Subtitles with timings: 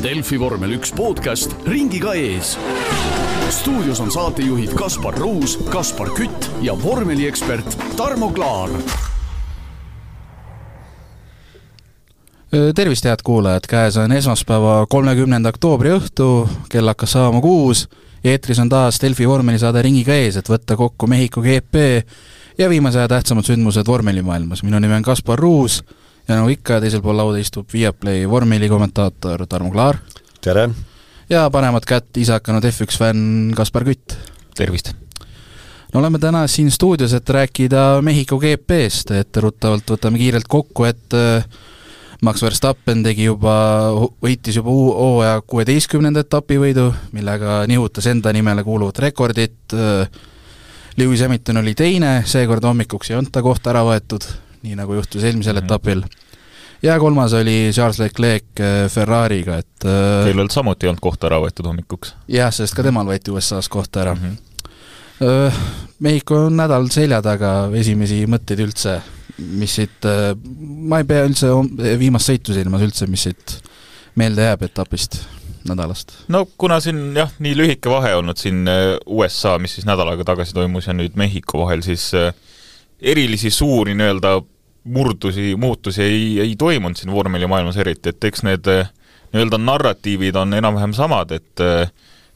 [0.00, 2.54] Delfi vormel üks podcast ringiga ees.
[3.52, 8.70] stuudios on saatejuhid Kaspar Ruus, Kaspar Kütt ja vormeliekspert Tarmo Klaar.
[12.74, 17.84] tervist, head kuulajad, käes on esmaspäeva, kolmekümnenda oktoobri õhtu, kell hakkas saama kuus
[18.24, 21.84] eetris on taas Delfi vormelisaade Ringiga ees, et võtta kokku Mehhiko GP
[22.58, 24.62] ja viimase aja tähtsamad sündmused vormelimaailmas.
[24.62, 25.82] minu nimi on Kaspar Ruus
[26.28, 29.98] ja nagu ikka, teisel pool lauda istub Viaplay vormelikommentaator Tarmo Klaar.
[30.40, 30.68] tere!
[31.30, 34.16] ja paremat kätt ise hakanud F1 fänn Kaspar Kütt.
[34.54, 34.92] tervist!
[35.92, 41.44] no oleme täna siin stuudios, et rääkida Mehhiko GP-st, etteruttavalt võtame kiirelt kokku, et äh,
[42.22, 43.54] Max Verstappen tegi juba,
[44.22, 50.06] võitis juba hooaja kuueteistkümnenda etapivõidu, millega nihutas enda nimele kuuluvat rekordit, äh,
[50.98, 54.26] Lewis Hamilton oli teine, seekord hommikuks ei olnud ta kohta ära võetud,
[54.64, 55.64] nii nagu juhtus eelmisel mm -hmm.
[55.64, 56.02] etapil.
[56.82, 61.40] ja kolmas oli Charles Leclerc äh, Ferrari'ga, et äh, kellel samuti ei olnud kohta ära
[61.40, 62.14] võetud hommikuks.
[62.28, 64.20] jah, sest ka temal võeti USA-s koht ära mm.
[64.20, 64.36] -hmm.
[66.00, 69.02] Mehhiko on nädal selja taga, esimesi mõtteid üldse,
[69.36, 70.06] mis siit,
[70.88, 71.50] ma ei pea üldse
[72.00, 73.58] viimast sõitu silmas üldse, mis siit
[74.16, 75.18] meelde jääb etapist
[75.68, 76.12] nädalast?
[76.28, 80.26] no kuna siin jah, nii lühike vahe olnud siin äh, USA, mis siis nädal aega
[80.32, 82.32] tagasi toimus, ja nüüd Mehhiko vahel, siis äh,
[83.02, 84.40] erilisi suuri nii-öelda
[84.84, 88.92] murdusi, muutusi ei, ei toimunud siin vormelimaailmas eriti, et eks need äh,
[89.32, 91.64] nii-öelda narratiivid on enam-vähem samad, et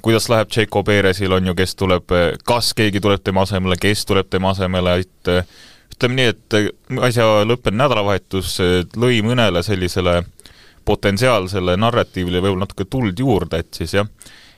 [0.04, 2.12] kuidas läheb Tšeko Perezil, on ju, kes tuleb,
[2.44, 5.30] kas keegi tuleb tema asemele, kes tuleb tema asemele, et
[5.96, 6.58] ütleme nii, et
[7.08, 8.58] asja lõppenud nädalavahetus
[9.00, 10.20] lõi mõnele sellisele
[10.84, 14.08] potentsiaalsele narratiivile võib-olla natuke tuld juurde, et siis jah,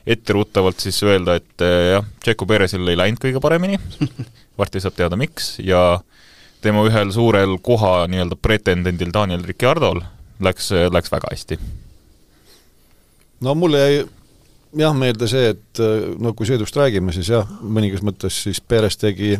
[0.07, 3.79] etteruttavalt siis öelda, et eh, jah, Tšeko Perezil ei läinud kõige paremini
[4.57, 5.99] varsti saab teada, miks, ja
[6.61, 10.01] tema ühel suurel koha nii-öelda pretendendil Daniel Ricciardol
[10.43, 11.59] läks, läks väga hästi.
[13.41, 14.01] no mulle jäi
[14.77, 15.81] jah meelde see, et
[16.19, 19.37] no kui sõidust räägime, siis jah, mõningas mõttes siis Perez tegi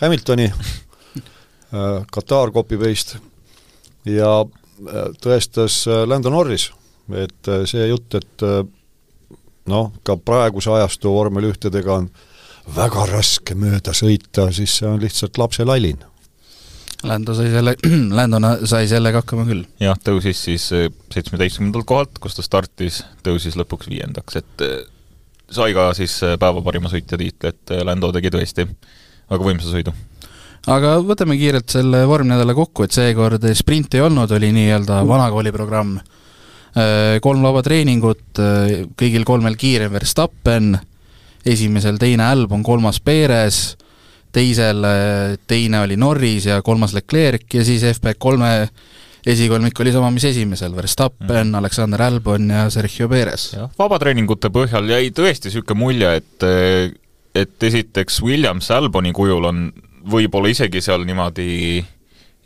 [0.00, 3.22] Hamiltoni äh,, Katar copy-paste
[4.06, 4.44] ja
[5.22, 6.70] tõestas äh, Lando Norris,
[7.14, 8.62] et äh, see jutt, et äh,
[9.70, 12.10] noh, ka praeguse ajastu vormel ühtedega on
[12.74, 16.02] väga raske mööda sõita, siis see on lihtsalt lapselallin.
[17.06, 17.76] Lando sai selle,
[18.18, 19.62] Lando sai sellega hakkama küll.
[19.82, 20.66] jah, tõusis siis
[21.14, 24.66] seitsmeteistkümnendalt kohalt, kus ta startis, tõusis lõpuks viiendaks, et
[25.52, 29.94] sai ka siis päeva parima sõitja tiitli, et Lando tegi tõesti väga võimsa sõidu
[30.72, 35.96] aga võtame kiirelt selle vormnädala kokku, et seekord sprinti ei olnud, oli nii-öelda vanakooli programm.
[36.76, 40.74] Äh, kolm vaba treeningut, äh, kõigil kolmel kiirem Verstappen,
[41.46, 43.76] esimesel teine Albon, kolmas Perez,
[44.34, 44.84] teisel
[45.48, 48.68] teine oli Norris ja kolmas Leclerc ja siis FP kolme
[49.26, 53.50] esikolmik oli sama, mis esimesel, Verstappen mm., Alexander Albon ja Sergio Perez.
[53.78, 56.46] vabatreeningute põhjal jäi tõesti niisugune mulje, et
[57.36, 59.66] et esiteks Williams Alboni kujul on
[60.08, 61.82] võib-olla isegi seal niimoodi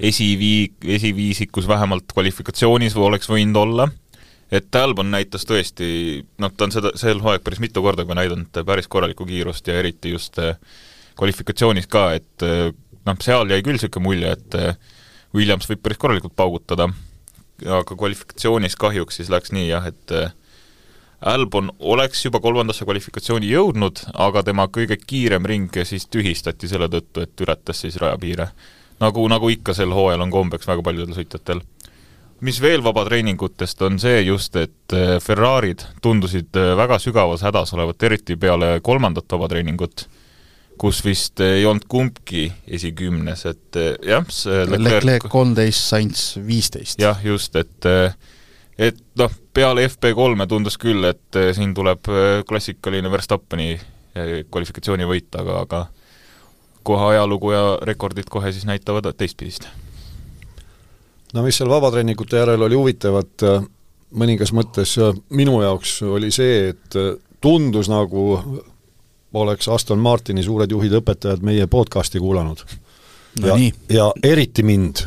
[0.01, 3.89] esivii-, esiviisikus vähemalt kvalifikatsioonis või oleks võinud olla,
[4.51, 5.89] et Albon näitas tõesti,
[6.43, 9.79] noh, ta on seda, sel hooaeg päris mitu korda ka näidanud päris korralikku kiirust ja
[9.79, 10.59] eriti just eh,
[11.19, 12.73] kvalifikatsioonis ka, et eh,
[13.07, 14.99] noh, seal jäi küll niisugune mulje, et eh,
[15.37, 16.89] Williams võib päris korralikult paugutada,
[17.63, 20.19] aga kvalifikatsioonis kahjuks siis läks nii jah, et
[21.21, 27.27] Albon oleks juba kolmandasse kvalifikatsiooni jõudnud, aga tema kõige kiirem ring siis tühistati selle tõttu,
[27.27, 28.49] et ületas siis rajapiire.
[29.01, 31.61] nagu, nagu ikka sel hooajal on kombeks väga paljudel sõitjatel.
[32.41, 38.03] Mis veel vabatreeningutest, on see just, et äh, Ferrarid tundusid äh, väga sügavas hädas olevat,
[38.09, 40.07] eriti peale kolmandat vabatreeningut,
[40.81, 42.47] kus vist ei olnud kumbki
[42.79, 47.01] esikümnes, et äh, jah, see Leclerc kolmteist, Sainz viisteist.
[47.01, 47.91] jah, just, et
[48.81, 52.09] et noh, peale FP3-e tundus küll, et siin tuleb
[52.49, 55.83] klassikaline Verstappeni eh, kvalifikatsioonivõit, aga, aga
[56.83, 59.69] kohe ajalugu ja rekordid kohe siis näitavad teistpidist.
[61.35, 63.47] No mis seal vabatreeningute järel oli huvitavat,
[64.19, 64.97] mõningas mõttes
[65.31, 66.99] minu jaoks oli see, et
[67.41, 68.25] tundus nagu
[69.35, 72.65] oleks Aston Martini suured juhid, õpetajad meie podcasti kuulanud.
[73.41, 73.47] No.
[73.47, 73.57] ja,
[73.89, 75.05] ja eriti mind.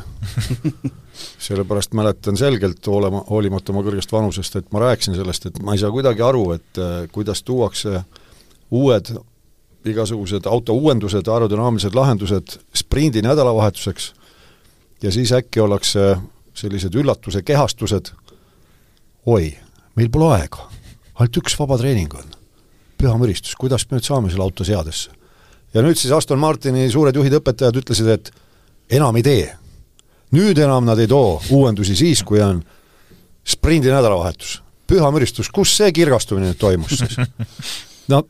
[1.43, 5.81] Sellepärast mäletan selgelt, olema, hoolimata oma kõrgest vanusest, et ma rääkisin sellest, et ma ei
[5.81, 8.01] saa kuidagi aru, et äh, kuidas tuuakse
[8.71, 9.11] uued
[9.85, 14.13] igasugused auto uuendused, aerodünaamilised lahendused sprindi nädalavahetuseks
[15.03, 16.15] ja siis äkki ollakse
[16.57, 18.13] sellised üllatuse kehastused,
[19.25, 19.49] oi,
[19.97, 20.69] meil pole aega,
[21.15, 22.31] ainult üks vaba treening on.
[22.97, 25.11] püha müristus, kuidas me nüüd saame selle auto seadesse?
[25.73, 28.31] ja nüüd siis Aston Martini suured juhid, õpetajad ütlesid, et
[28.93, 29.51] enam ei tee
[30.33, 32.61] nüüd enam nad ei too uuendusi siis, kui on
[33.45, 34.61] sprindi nädalavahetus.
[34.87, 37.17] püha müristus, kus see kirgastumine nüüd toimus siis?
[38.11, 38.23] no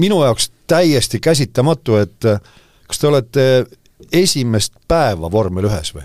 [0.00, 2.28] minu jaoks täiesti käsitamatu, et
[2.86, 3.46] kas te olete
[4.12, 6.04] esimest päeva vormel ühes või?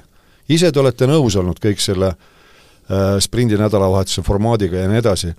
[0.50, 5.34] ise te olete nõus olnud kõik selle äh, sprindi nädalavahetuse formaadiga ja nii edasi.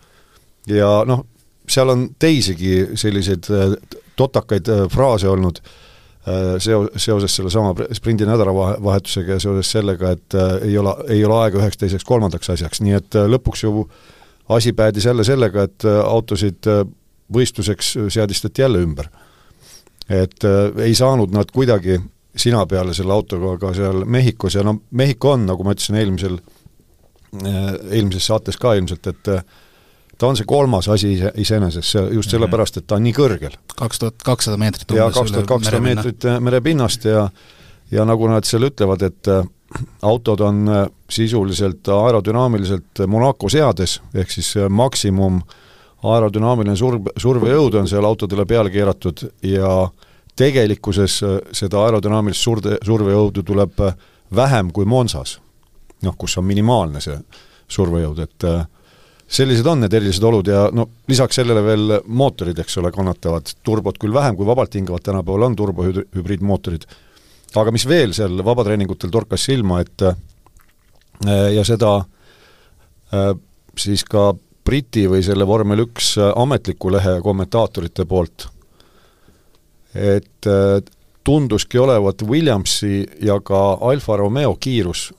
[0.67, 1.25] ja noh,
[1.69, 3.77] seal on teisigi selliseid äh,
[4.17, 10.59] totakaid äh, fraase olnud äh, seo-, seoses sellesama sprindi nädalavahetusega ja seoses sellega, et äh,
[10.71, 13.89] ei ole, ei ole aega üheks, teiseks, kolmandaks asjaks, nii et äh, lõpuks ju
[14.49, 16.85] asi päädis jälle sellega, et äh, autosid äh,
[17.33, 19.09] võistluseks seadistati jälle ümber.
[20.09, 21.99] et äh, ei saanud nad kuidagi
[22.37, 26.39] sina peale selle autoga ka seal Mehhikos ja no Mehhiko on, nagu ma ütlesin eelmisel,
[27.43, 29.43] äh, eelmises saates ka ilmselt, et äh,
[30.19, 32.37] ta on see kolmas asi ise, iseenesest, see just Mhm.
[32.37, 33.57] sellepärast, et ta on nii kõrgel.
[33.77, 37.29] kaks tuhat kakssada meetrit umbes kaks tuhat kakssada meetrit äh, merepinnast ja
[37.91, 39.45] ja nagu nad seal ütlevad, et äh,
[40.03, 45.41] autod on äh, sisuliselt aerodünaamiliselt Monaco seades, ehk siis äh, maksimum
[46.07, 49.89] aerodünaamiline surve, survejõud on seal autodele peale keeratud ja
[50.37, 53.97] tegelikkuses äh, seda aerodünaamilist surde, survejõudu tuleb äh,
[54.35, 55.41] vähem kui Monsas.
[56.03, 57.17] noh, kus on minimaalne see
[57.73, 58.67] survejõud, et äh,
[59.27, 63.99] sellised on need erilised olud ja no lisaks sellele veel mootorid, eks ole, kannatavad, turbot
[63.99, 66.85] küll vähem kui vabalt hingavad, tänapäeval on turbohübriidmootorid,
[67.57, 70.05] aga mis veel seal vabatreeningutel torkas silma, et
[71.57, 71.95] ja seda
[73.79, 74.35] siis ka
[74.67, 78.49] Briti või selle vormel üks ametliku lehe kommentaatorite poolt,
[79.97, 80.81] et äh,
[81.25, 85.13] tunduski olevat Williamsi ja ka Alfa Romeo kiirus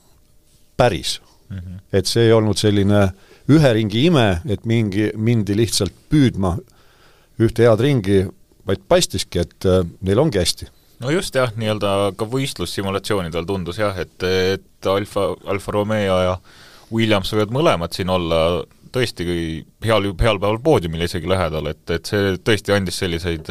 [0.76, 1.58] päris mm.
[1.58, 1.80] -hmm.
[1.92, 3.08] et see ei olnud selline
[3.48, 6.58] ühe ringi ime, et mingi, mindi lihtsalt püüdma
[7.40, 8.26] ühte head ringi,
[8.66, 10.68] vaid paistiski, et äh, neil ongi hästi.
[11.00, 16.38] no just jah, nii-öelda ka võistlussimulatsioonidel tundus jah, et, et Alfa, Alfa Romeo ja
[16.92, 19.24] Williams võivad mõlemad siin olla tõesti
[19.84, 23.50] heal, heal päeval poodiumil isegi lähedal, et, et see tõesti andis selliseid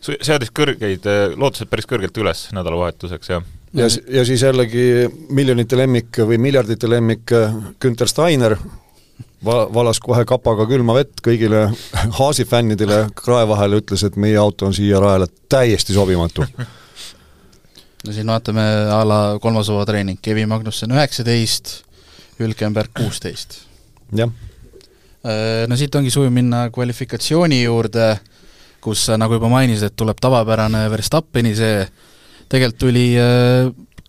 [0.00, 1.06] seadis kõrgeid,
[1.36, 3.46] lootused päris kõrgelt üles nädalavahetuseks, jah.
[3.74, 7.34] ja, ja siis jällegi miljonite lemmik või miljardite lemmik
[7.82, 8.56] Günter Steiner
[9.44, 11.66] va-, valas kohe kapaga külma vett kõigile
[12.18, 16.46] Haasi fännidele krae vahele, ütles, et meie auto on siia rajale täiesti sobimatu.
[18.04, 18.64] no siin vaatame
[18.94, 21.80] a la kolmas hooajatreening, Kevin Magnussen üheksateist,
[22.38, 23.62] Hülkenberg kuusteist.
[24.16, 24.30] jah.
[25.68, 28.12] No siit ongi sujuv minna kvalifikatsiooni juurde,
[28.84, 31.84] kus sa nagu juba mainisid, et tuleb tavapärane Verstappeni see,
[32.48, 33.06] tegelikult tuli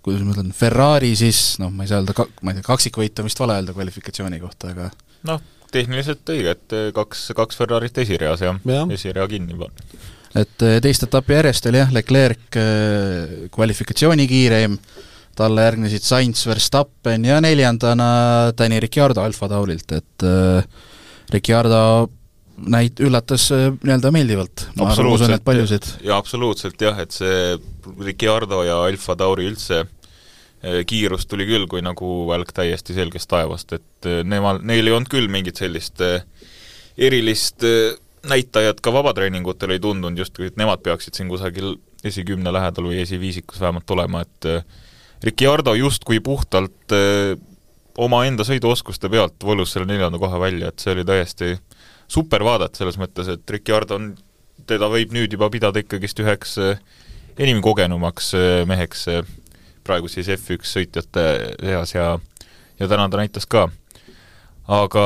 [0.03, 3.27] kuidas ma ütlen, Ferrari siis noh, ma ei saa öelda ma ei tea, kaksikvõit on
[3.27, 4.87] vist vale öelda kvalifikatsiooni kohta, aga
[5.29, 5.43] noh,
[5.73, 9.99] tehniliselt õige, et kaks, kaks Ferrarit esireas jah ja., esirea kinni pannud.
[10.39, 12.59] et teist etappi järjest oli jah, Leclerc
[13.55, 14.77] kvalifikatsiooni kiireim,
[15.39, 18.11] talle järgnesid Sainz, Verstappen ja neljandana
[18.57, 20.63] Danny Ricciardo Alfa Taurilt, et äh,
[21.35, 21.81] Ricciardo
[22.67, 25.87] näit-, üllatas nii-öelda meeldivalt, ma arvan, usun, et paljusid.
[26.05, 27.55] jaa, absoluutselt jah, et see
[28.03, 29.85] Ricciardo ja Alfa Tauri üldse
[30.59, 35.29] kiirus tuli küll kui nagu välk täiesti selgest taevast, et nemal, neil ei olnud küll
[35.31, 36.03] mingit sellist
[36.99, 37.63] erilist
[38.27, 43.61] näitajat ka vabatreeningutel ei tundunud justkui, et nemad peaksid siin kusagil esikümne lähedal või esiviisikus
[43.63, 44.49] vähemalt olema, et
[45.23, 46.95] Ricciardo justkui puhtalt
[47.99, 51.55] omaenda sõiduoskuste pealt volus selle neljanda koha välja, et see oli täiesti
[52.09, 54.09] super vaadata selles mõttes, et Ricciardo on,
[54.69, 56.57] teda võib nüüd juba pidada ikkagist üheks
[57.39, 58.33] enim kogenumaks
[58.67, 59.05] meheks
[59.85, 61.25] praegu siis F1 sõitjate
[61.61, 62.17] seas ja
[62.79, 63.69] ja täna ta näitas ka.
[64.67, 65.05] aga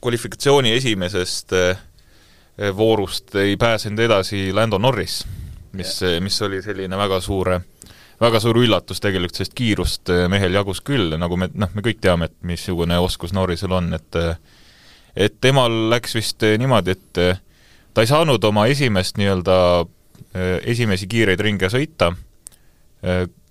[0.00, 1.52] kvalifikatsiooni esimesest
[2.76, 5.22] voorust ei pääsenud edasi Lando Norris,
[5.72, 7.52] mis, mis oli selline väga suur,
[8.20, 12.28] väga suur üllatus tegelikult, sest kiirust mehel jagus küll, nagu me, noh, me kõik teame,
[12.28, 14.20] et missugune oskus Norrisel on, et
[15.16, 17.20] et temal läks vist niimoodi, et
[17.94, 19.56] ta ei saanud oma esimest nii-öelda,
[20.64, 22.12] esimesi kiireid ringe sõita,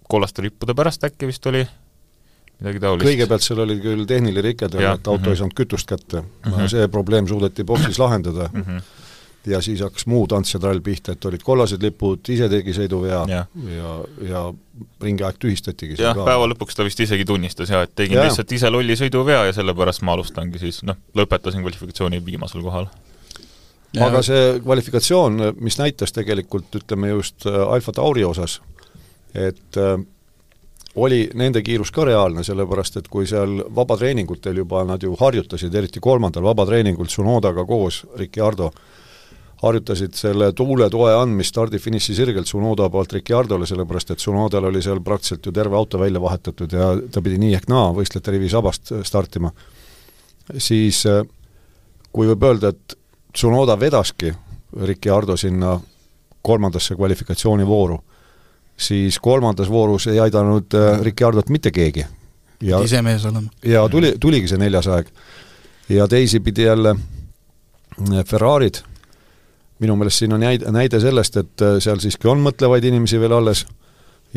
[0.10, 1.62] kollaste lippude pärast äkki vist oli,
[2.62, 3.08] midagi taolist.
[3.10, 5.30] kõigepealt seal oli küll tehniline rike tal, et auto mm -hmm.
[5.30, 6.68] ei saanud kütust kätte mm, -hmm.
[6.74, 8.62] see probleem suudeti boksis lahendada mm.
[8.62, 9.08] -hmm
[9.46, 13.22] ja siis hakkas muu tants ja trall pihta, et olid kollased lipud, ise tegi sõiduvea
[13.30, 13.44] ja,
[13.76, 13.94] ja,
[14.28, 14.44] ja
[15.02, 15.98] ringiaeg tühistatigi.
[16.02, 18.28] jah, päeva lõpuks ta vist isegi tunnistas ja et tegin ja.
[18.28, 22.90] lihtsalt ise lolli sõiduvea ja sellepärast ma alustangi siis, noh, lõpetasin kvalifikatsiooni viimasel kohal.
[24.00, 28.60] aga see kvalifikatsioon, mis näitas tegelikult, ütleme just Alfa Tauri osas,
[29.34, 29.98] et äh,
[30.96, 36.00] oli nende kiirus ka reaalne, sellepärast et kui seal vabatreeningutel juba nad ju harjutasid, eriti
[36.04, 38.72] kolmandal vabatreeningul Tsunodaga koos, Ricciardo,
[39.62, 45.04] harjutasid selle tuule toe andmist stardi-finiši sirgelt Tsunoda poolt Ricciardole, sellepärast et Tsunodal oli seal
[45.06, 48.94] praktiliselt ju terve auto välja vahetatud ja ta pidi nii ehk naa võistlejate rivi sabast
[49.06, 49.52] startima,
[50.58, 51.04] siis
[52.12, 52.98] kui võib öelda, et
[53.34, 54.34] Tsunoda vedaski
[54.88, 55.80] Ricciardo sinna
[56.42, 57.98] kolmandasse kvalifikatsioonivooru,
[58.78, 62.06] siis kolmandas voorus ei aidanud äh, Ricciardot mitte keegi.
[62.62, 63.50] ja ise mees olema.
[63.66, 65.08] ja tuli, tuligi see neljas aeg.
[65.90, 68.82] ja teisipidi jälle äh, Ferrarid,
[69.82, 73.36] minu meelest siin on näide, näide sellest, et äh, seal siiski on mõtlevaid inimesi veel
[73.38, 73.66] alles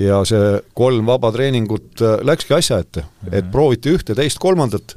[0.01, 3.39] ja see kolm vaba treeningut läkski asja ette mm, -hmm.
[3.39, 4.97] et prooviti ühte, teist, kolmandat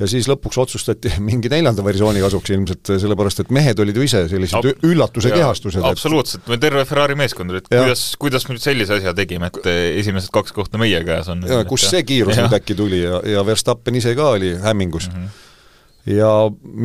[0.00, 4.24] ja siis lõpuks otsustati mingi neljanda versiooni kasuks ilmselt, sellepärast et mehed olid ju ise
[4.30, 5.84] sellised Ab üllatuse kehastused.
[5.86, 7.84] absoluutselt, me terve Ferrari meeskond oli, et ja.
[7.84, 9.70] kuidas, kuidas me nüüd sellise asja tegime, et
[10.02, 11.44] esimesed kaks kohta meie käes on.
[11.48, 15.20] ja kust see kiirus nüüd äkki tuli ja, ja Verstappen ise ka oli hämmingus mm.
[15.20, 16.16] -hmm.
[16.18, 16.32] ja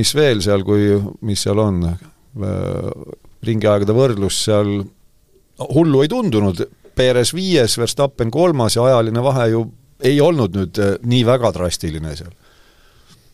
[0.01, 2.08] mis veel seal, kui, mis seal on, äh,
[3.48, 4.81] ringiaegade võrdlus seal
[5.74, 6.65] hullu ei tundunud,
[6.98, 9.63] Perez viies, Verstappen kolmas ja ajaline vahe ju
[10.05, 12.34] ei olnud nüüd äh, nii väga drastiline seal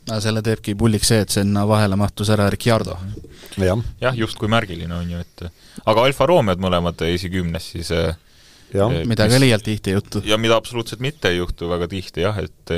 [0.09, 2.97] aga selle teebki pulliks see, et sinna vahele mahtus ära Ricciardo.
[3.57, 5.45] jah, jah, justkui märgiline on ju, et
[5.85, 8.09] aga Alfa Romeod mõlemad esikümnes siis ja.
[8.73, 10.23] Eh, mida ka liialt tihti ei juhtu.
[10.27, 12.75] ja mida absoluutselt mitte ei juhtu väga tihti jah, et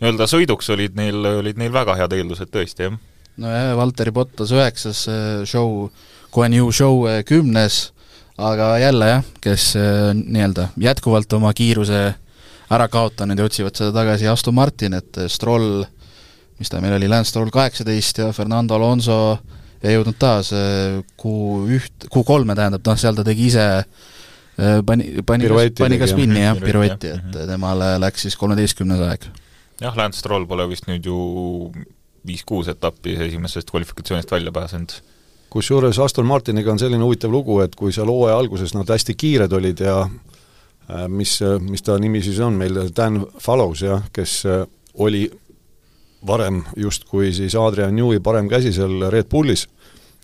[0.00, 3.00] nii-öelda sõiduks olid neil, olid neil väga head eeldused tõesti, jah.
[3.40, 5.88] Nojah, Valteri Bottas üheksas eh, show,
[6.32, 7.92] Guan Yu show kümnes,
[8.40, 9.72] aga jälle jah, kes
[10.18, 12.04] nii-öelda jätkuvalt oma kiiruse
[12.72, 15.84] ära kaotanud ja otsivad seda tagasi Aston Martin, et Stroll
[16.62, 19.18] mis ta meil oli, Lance Stroll kaheksateist ja Fernando Alonso
[19.82, 20.52] ei jõudnud taas
[21.18, 21.32] Q
[21.74, 23.64] üht, Q kolme tähendab, noh, seal ta tegi ise
[24.86, 25.48] pani, pani,
[25.78, 27.48] pani ka spinni jah, piruetti, et mhm.
[27.50, 29.26] temale läks siis kolmeteistkümnes aeg.
[29.82, 31.18] jah, Lance Stroll pole vist nüüd ju
[32.26, 34.92] viis-kuus etappi esimesest kvalifikatsioonist välja pääsenud.
[35.50, 39.52] kusjuures Aston Martiniga on selline huvitav lugu, et kui seal hooaja alguses nad hästi kiired
[39.52, 44.66] olid ja äh, mis, mis ta nimi siis on meil, Dan Fallows jah, kes äh,
[44.94, 45.30] oli
[46.26, 49.66] varem justkui siis Adrian Newey parem käsi seal Red Bullis,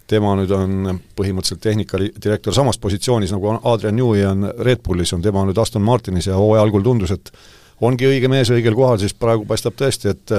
[0.08, 5.44] tema nüüd on põhimõtteliselt tehnikadirektor samas positsioonis, nagu Adrian Newey on Red Bullis, on tema
[5.44, 7.32] nüüd Aston Martinis ja hooaja algul tundus, et
[7.80, 10.38] ongi õige mees õigel kohal, siis praegu paistab tõesti, et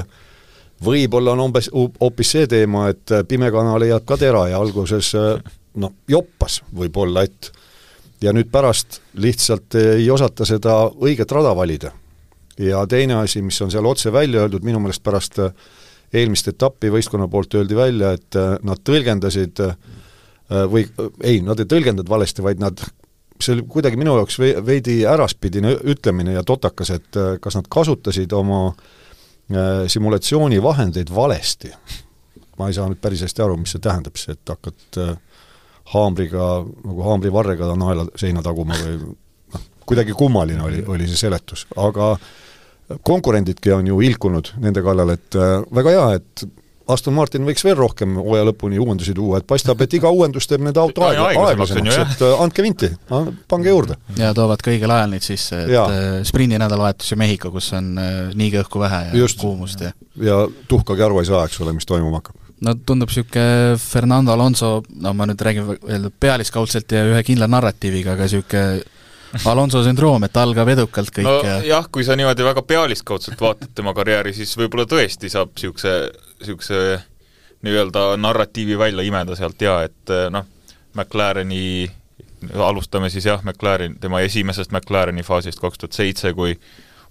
[0.86, 5.14] võib-olla on umbes hoopis see teema, et pimekana leiab ka tera ja alguses
[5.80, 7.52] noh, joppas võib-olla, et
[8.22, 11.92] ja nüüd pärast lihtsalt ei osata seda õiget rada valida.
[12.60, 15.54] Ja teine asi, mis on seal otse välja öeldud, minu meelest pärast äh,
[16.14, 19.78] eelmist etappi võistkonna poolt öeldi välja, et äh, nad tõlgendasid äh,
[20.68, 20.84] või
[21.24, 22.82] ei, nad ei tõlgendanud valesti, vaid nad,
[23.40, 28.74] see oli kuidagi minu jaoks veidi äraspidine ütlemine ja totakas, et kas nad kasutasid oma
[29.90, 31.72] simulatsioonivahendeid valesti.
[32.60, 35.00] ma ei saa nüüd päris hästi aru, mis see tähendab, siis et hakkad
[35.94, 36.50] haamriga,
[36.86, 42.12] nagu haamrivarrega naela seina taguma või noh, kuidagi kummaline oli, oli see seletus, aga
[43.06, 46.46] konkurendidki on ju ilkunud nende kallal, et äh, väga hea, et
[46.90, 50.64] Aston Martin võiks veel rohkem hooaja lõpuni uuendusi tuua, et paistab, et iga uuendus teeb
[50.66, 52.92] nende auto aeg, aeglasemaks, et äh, andke vinti,
[53.50, 54.00] pange juurde.
[54.20, 55.86] ja toovad ka õigel ajal neid sisse, et ja.
[55.86, 57.96] Äh, sprindi nädalavahetus ju Mehhiko, kus on
[58.40, 59.42] niigi õhku vähe ja Just.
[59.42, 63.78] kuumust ja ja tuhkagi aru ei saa, eks ole, mis toimuma hakkab no tundub niisugune
[63.80, 68.98] Fernando Alonso, no ma nüüd räägin pealiskaudselt ja ühe kindla narratiiviga, aga niisugune
[69.46, 73.76] Alonso sündroom, et algab edukalt kõik no, ja jah, kui sa niimoodi väga pealiskaudselt vaatad
[73.78, 75.94] tema karjääri, siis võib-olla tõesti saab niisuguse,
[76.40, 77.00] niisuguse
[77.62, 80.46] nii-öelda narratiivi välja imeda sealt ja et noh,
[80.96, 81.90] McLareni
[82.56, 86.56] alustame siis jah, McLaren, tema esimesest McLareni faasist kaks tuhat seitse, kui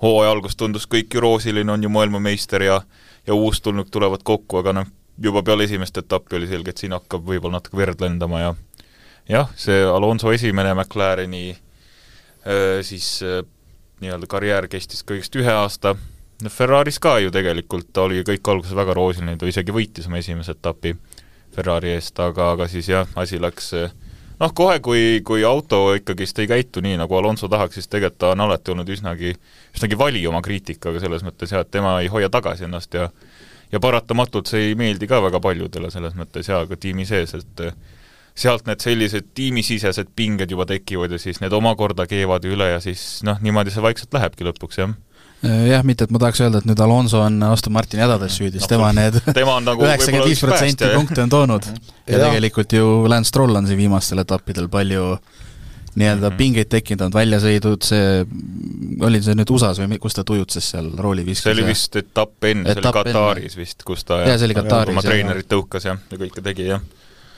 [0.03, 2.81] hooaja algus tundus kõik ju roosiline, on ju maailmameister ja
[3.27, 4.87] ja uustulnuk tulevad kokku, aga noh,
[5.21, 8.55] juba peale esimest etappi oli selge, et siin hakkab võib-olla natuke verd lendama ja
[9.29, 11.59] jah, see Alonso esimene McLareni
[12.83, 13.19] siis
[14.01, 15.97] nii-öelda karjäär kestis kõigest ühe aasta,
[16.43, 20.21] no Ferraris ka ju tegelikult ta oli kõik alguses väga roosiline, ta isegi võitis oma
[20.21, 20.95] esimese etapi
[21.55, 23.73] Ferrari eest, aga, aga siis jah, asi läks
[24.39, 28.33] noh, kohe kui, kui auto ikkagist ei käitu nii, nagu Alonso tahaks, siis tegelikult ta
[28.37, 29.35] on alati olnud üsnagi,
[29.75, 33.11] üsnagi vali oma kriitikaga selles mõttes jah, et tema ei hoia tagasi ennast ja
[33.73, 37.65] ja paratamatult see ei meeldi ka väga paljudele selles mõttes jaa, ka tiimi sees, et
[38.39, 43.19] sealt need sellised tiimisisesed pinged juba tekivad ja siis need omakorda keevad üle ja siis
[43.27, 44.95] noh, niimoodi see vaikselt lähebki lõpuks, jah
[45.43, 48.73] jah, mitte et ma tahaks öelda, et nüüd Alonso on Aston Martini hädades süüdi, sest
[48.73, 49.21] tema need
[49.69, 51.69] nagu üheksakümmend viis protsenti punkte on toonud.
[52.09, 55.19] Ja, ja tegelikult ju Lance Stroll on siin viimastel etappidel palju
[55.99, 56.39] nii-öelda mm -hmm.
[56.39, 58.27] pingeid tekkinud, väljasõidud, see,
[59.07, 61.43] oli see nüüd USA-s või kus ta tujutses seal rooliviskas?
[61.47, 64.95] see oli vist etapp enne, see oli Kataris vist, kus ta jaa, see oli Kataris,
[64.95, 66.83] oma treenerit tõukas jah, ja kõike tegi, jah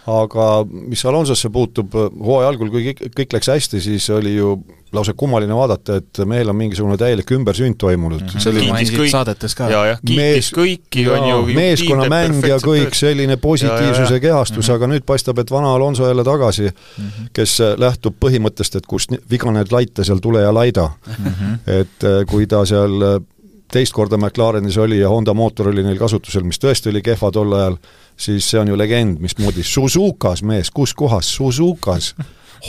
[0.06, 4.54] aga mis Alonsosse puutub, hooaja algul, kui kõik, kõik läks hästi, siis oli ju
[4.92, 8.26] lausa kummaline vaadata, et mehel on mingisugune täielik ümbersünd toimunud mm.
[8.26, 8.42] -hmm.
[8.42, 9.68] see oli mainitud saadetes ka.
[9.70, 14.20] ja, jah, kiitis Mees, kõiki, on ju meeskonnamäng ja kõik selline positiivsuse ja, ja.
[14.20, 14.76] kehastus mm, -hmm.
[14.76, 17.30] aga nüüd paistab, et vana Alonso jälle tagasi mm, -hmm.
[17.32, 21.24] kes lähtub põhimõttest, et kust vigane laita, seal tule ja laida mm.
[21.24, 21.58] -hmm.
[21.80, 23.22] et äh, kui ta seal äh,
[23.70, 27.52] teist korda McLarenis oli ja Honda mootor oli neil kasutusel, mis tõesti oli kehva tol
[27.52, 27.76] ajal,
[28.20, 32.14] siis see on ju legend, mismoodi Suzukas mees, kus kohas, Suzukas,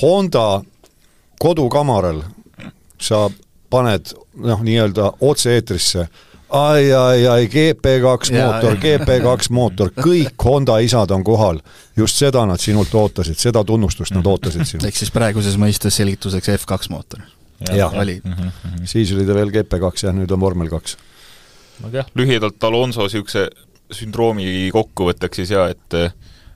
[0.02, 0.62] Honda
[1.40, 2.24] kodukamaral
[3.02, 3.30] sa
[3.70, 6.08] paned noh, nii-öelda otse-eetrisse
[6.52, 11.62] ai, ai, ai, GP2 mootor, GP2 mootor, kõik Honda isad on kohal.
[11.98, 14.88] just seda nad sinult ootasid, seda tunnustust nad ootasid sinult.
[14.88, 17.24] ehk siis praeguses mõistes selgituseks F2 mootor?
[17.76, 18.34] jah, oli mm.
[18.34, 18.86] -hmm.
[18.86, 20.98] siis oli ta veel GP2 ja nüüd on vormel kaks.
[21.84, 23.50] nojah, lühidalt Alonso niisuguse
[23.96, 26.14] sündroomi kokkuvõtteks siis jaa, et eh,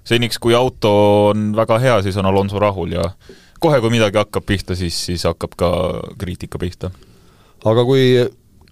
[0.08, 0.94] seniks, kui auto
[1.32, 3.10] on väga hea, siis on Alonso rahul ja
[3.64, 5.72] kohe, kui midagi hakkab pihta, siis, siis hakkab ka
[6.22, 6.92] kriitika pihta.
[7.66, 8.06] aga kui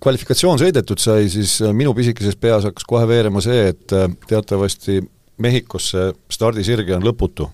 [0.03, 5.01] kvalifikatsioon sõidetud sai, siis eh, minu pisikeses peas hakkas kohe veerema see, et eh, teatavasti
[5.43, 7.47] Mehhikos see stardisirge on lõputu,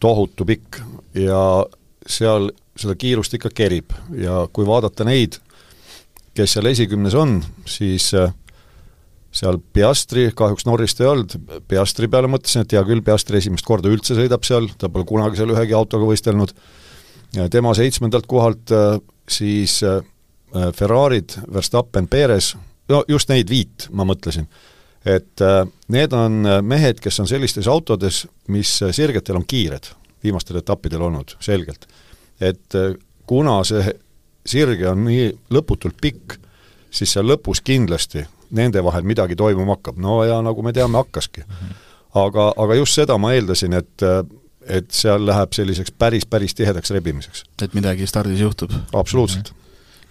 [0.00, 0.78] tohutu pikk.
[1.20, 1.66] Ja
[2.08, 3.92] seal seda kiirust ikka kerib.
[4.16, 5.38] Ja kui vaadata neid,
[6.36, 8.32] kes seal esikümnes on, siis äh,
[9.32, 11.34] seal Piastri, kahjuks Norrist ei olnud,
[11.68, 15.40] Piastri peale mõtlesin, et hea küll, Piastri esimest korda üldse sõidab seal, ta pole kunagi
[15.40, 16.52] seal ühegi autoga võistelnud,
[17.52, 18.98] tema seitsmendalt kohalt äh,
[19.30, 20.02] siis äh,
[20.76, 22.52] Ferrari'd, Verstappen, Perez,
[22.92, 24.50] no just neid viit ma mõtlesin.
[25.04, 29.88] et äh, need on mehed, kes on sellistes autodes, mis sirgetel on kiired,
[30.22, 31.88] viimastel etappidel olnud, selgelt.
[32.40, 32.76] et
[33.26, 33.96] kuna see
[34.44, 36.36] sirge on nii lõputult pikk,
[36.92, 41.44] siis seal lõpus kindlasti nende vahel midagi toimuma hakkab, no ja nagu me teame, hakkaski.
[42.14, 44.06] aga, aga just seda ma eeldasin, et
[44.62, 47.44] et seal läheb selliseks päris, päris tihedaks rebimiseks.
[47.62, 48.72] et midagi stardis juhtub?
[48.92, 49.52] absoluutselt.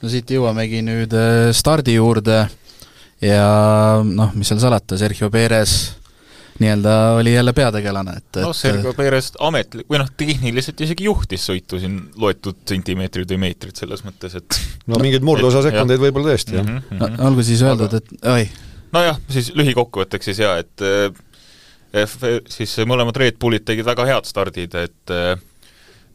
[0.01, 2.43] no siit jõuamegi nüüd äh, stardi juurde
[3.21, 3.47] ja
[4.03, 6.00] noh, mis seal salata, Sergio Perez
[6.61, 11.45] nii-öelda oli jälle peategelane, et, et no Sergio Perez ametlik, või noh, tehniliselt isegi juhtis
[11.49, 14.59] sõitu siin loetud sentimeetrid või meetrid selles mõttes, et
[14.91, 16.81] no mingeid murdosa sekundeid võib-olla tõesti, jah mm.
[16.89, 17.17] -hmm.
[17.17, 18.47] no olgu siis öeldud, et oi.
[18.95, 20.85] nojah, siis lühikokkuvõtteks siis jaa, et
[22.05, 25.15] F, siis mõlemad Red Bullid tegid väga head stardid, et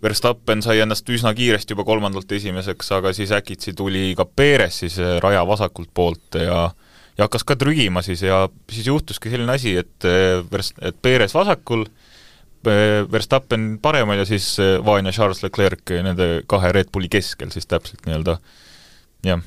[0.03, 4.99] Verstappen sai ennast üsna kiiresti juba kolmandalt esimeseks, aga siis äkitsi tuli ka Perez siis
[5.25, 6.86] raja vasakult poolt ja äh,
[7.17, 11.35] ja hakkas ka trügima siis ja siis juhtuski selline asi, et eh, Vers-, et Perez
[11.35, 11.87] vasakul,
[13.13, 17.69] Verstappen paremal ja siis eh, Vaan ja Charles Leclerc nende kahe Red Bulli keskel siis
[17.71, 18.39] täpselt nii-öelda,
[19.27, 19.45] jah.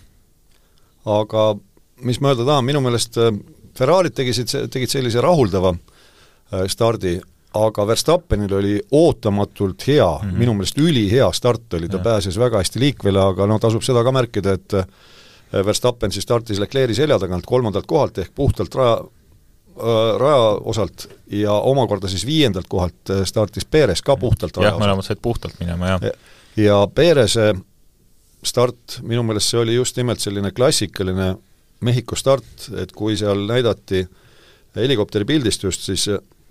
[1.05, 1.49] aga
[2.07, 3.19] mis ma öelda tahan, minu meelest
[3.77, 5.73] Ferrari'd tegisid, tegid sellise rahuldava
[6.71, 7.13] stardi,
[7.59, 10.39] aga Verstappenil oli ootamatult hea mm, -hmm.
[10.41, 12.03] minu meelest ülihea start oli, ta ja.
[12.03, 14.85] pääses väga hästi liikvele, aga noh, tasub seda ka märkida, et Äh,
[15.53, 22.07] Verstappen siis startis Leclerc'i selja tagant kolmandalt kohalt ehk puhtalt raja, äh, rajaosalt ja omakorda
[22.11, 24.77] siis viiendalt kohalt äh, startis Perez ka puhtalt rajaosalt.
[24.77, 26.09] jah, mõlemad said puhtalt minema, jah.
[26.57, 27.53] ja Perez'e
[28.45, 31.35] start, minu meelest see oli just nimelt selline klassikaline
[31.79, 34.03] Mehhiko start, et kui seal näidati
[34.75, 36.09] helikopteri pildistust, siis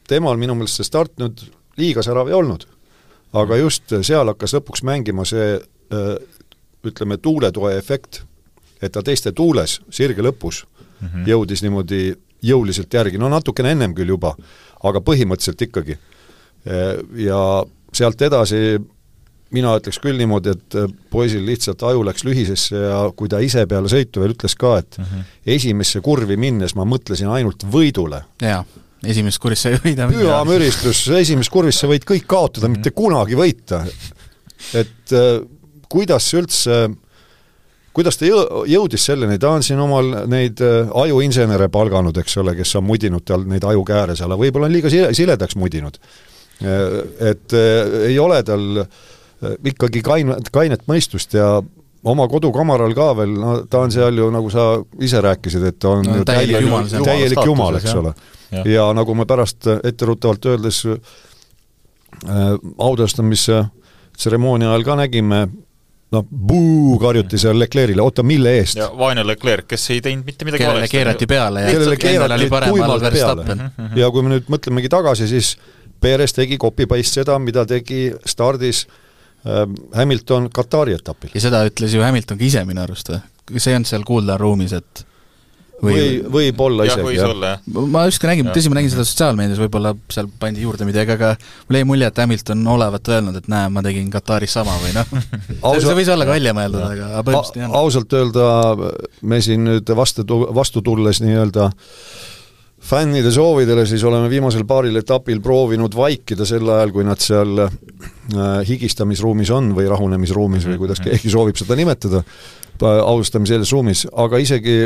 [0.08, 1.42] temal minu meelest see start nüüd
[1.78, 2.64] liiga särav ei olnud.
[3.36, 5.58] aga just seal hakkas lõpuks mängima see
[6.88, 8.22] ütleme, tuuletoe efekt
[8.82, 11.28] et ta teiste tuules, sirge lõpus mm, -hmm.
[11.28, 12.02] jõudis niimoodi
[12.42, 14.34] jõuliselt järgi, no natukene ennem küll juba,
[14.86, 15.98] aga põhimõtteliselt ikkagi.
[17.18, 17.40] Ja
[17.94, 18.78] sealt edasi
[19.54, 20.76] mina ütleks küll niimoodi, et
[21.10, 24.98] poisil lihtsalt aju läks lühisesse ja kui ta ise peale sõitu veel ütles ka, et
[24.98, 25.30] mm -hmm.
[25.56, 28.22] esimesse kurvi minnes ma mõtlesin ainult võidule.
[28.42, 28.64] jaa,
[29.04, 30.08] esimest kurvist sa ei võida.
[30.12, 32.76] püha müristus, esimest kurvist sa võid kõik kaotada mm, -hmm.
[32.76, 33.86] mitte kunagi võita.
[34.74, 35.48] et äh,
[35.88, 36.96] kuidas üldse äh,
[37.98, 42.54] kuidas ta jõ-, jõudis selleni, ta on siin omal neid äh, ajuinsenere palganud, eks ole,
[42.58, 45.98] kes on mudinud tal neid ajukääre seal, võib-olla on liiga sile-, siledaks mudinud.
[46.62, 46.86] Äh,
[47.32, 48.84] et äh, ei ole tal
[49.38, 51.58] ikkagi kain-, kainet mõistust ja
[52.08, 54.70] oma kodukamaral ka veel, no ta on seal ju, nagu sa
[55.02, 58.14] ise rääkisid, et ta on no, täielik jumal, täielik jumal, eks ole.
[58.70, 61.00] ja nagu me pärast etteruttavalt öeldes äh,
[62.78, 63.64] audastamise
[64.18, 65.46] tseremoonia ajal ka nägime,
[66.14, 68.80] noh, buu karjuti seal Leclerc'ile, oota, mille eest?
[68.98, 73.58] vaene Leclerc, kes ei teinud mitte midagi kellele keerati peale ja kellele keerati tuimalt peale.
[73.98, 75.56] ja kui me nüüd mõtlemegi tagasi, siis
[75.98, 79.64] Perez tegi copy-paste seda, mida tegi stardis äh,
[79.98, 81.34] Hamilton Katari etapil.
[81.34, 83.20] ja seda ütles ju Hamilton ka ise minu arust või?
[83.58, 85.04] see olnud seal kuulda ruumis, et
[85.82, 87.32] või võib-olla jah, isegi, võis jah.
[87.32, 87.88] olla jah.
[87.94, 88.56] ma just ka nägin, Jah.
[88.56, 91.34] tõsi, ma nägin seda sotsiaalmeedias, võib-olla seal pandi juurde midagi, aga
[91.68, 95.12] mulle jäi mulje, et Hamilton olevat öelnud, et näe, ma tegin Kataris sama või noh,
[95.84, 97.78] see võis olla ka välja mõeldud, aga aga põhimõtteliselt olnud.
[97.82, 98.48] ausalt öelda
[99.22, 101.70] me siin nüüd vastu, vastu tulles nii-öelda
[102.88, 107.68] fännide soovidele, siis oleme viimasel paaril etapil proovinud vaikida sel ajal, kui nad seal äh,
[108.66, 112.22] higistamisruumis on või rahunemisruumis või kuidas keegi soovib seda nimetada,
[112.78, 114.84] austamiselises ruumis, aga isegi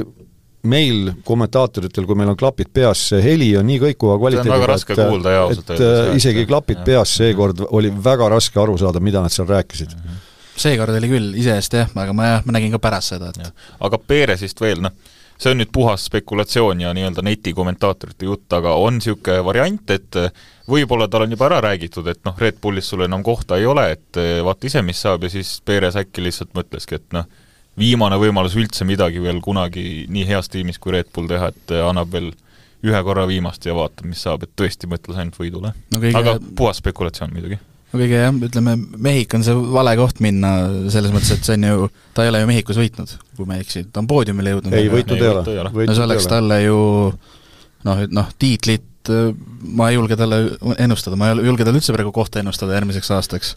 [0.62, 4.96] meil, kommentaatoritel, kui meil on klapid peas, see heli on nii kõikuva kvaliteediga, väga raske
[4.98, 6.84] kuulda ja ausalt et äh, jah, isegi et- klapid jah.
[6.86, 9.96] peas seekord oli väga raske aru saada, mida nad seal rääkisid.
[10.62, 13.98] seekord oli küll iseenesest jah, aga ma jah, ma nägin ka pärast seda, et aga
[13.98, 14.94] Peresist veel, noh,
[15.42, 20.28] see on nüüd puhas spekulatsioon ja nii-öelda netikommentaatorite jutt, aga on niisugune variant, et eh,
[20.70, 23.88] võib-olla tal on juba ära räägitud, et noh, Red Bullis sul enam kohta ei ole,
[23.96, 27.26] et eh, vaata ise, mis saab ja siis Peres äkki lihtsalt mõtleski, et noh,
[27.78, 32.12] viimane võimalus üldse midagi veel kunagi nii heas tiimis kui Red Bull teha, et annab
[32.12, 32.32] veel
[32.82, 35.72] ühe korra viimast ja vaatab, mis saab, et tõesti mõtles ainult võidule.
[35.94, 37.58] no kõige aga puhas spekulatsioon muidugi.
[37.92, 40.54] no kõige jah, ütleme, Mehhik on see vale koht minna
[40.92, 43.66] selles mõttes, et see on ju, ta ei ole ju Mehhikos võitnud, kui ma ei
[43.66, 44.78] eksi, ta on poodiumile jõudnud.
[44.78, 45.86] ei, võitnud ei ole ole.
[45.86, 46.80] no see oleks talle ju
[47.88, 50.42] noh, noh tiitlit ma ei julge talle
[50.78, 53.56] ennustada, ma ei julge talle üldse praegu kohta ennustada järgmiseks aastaks.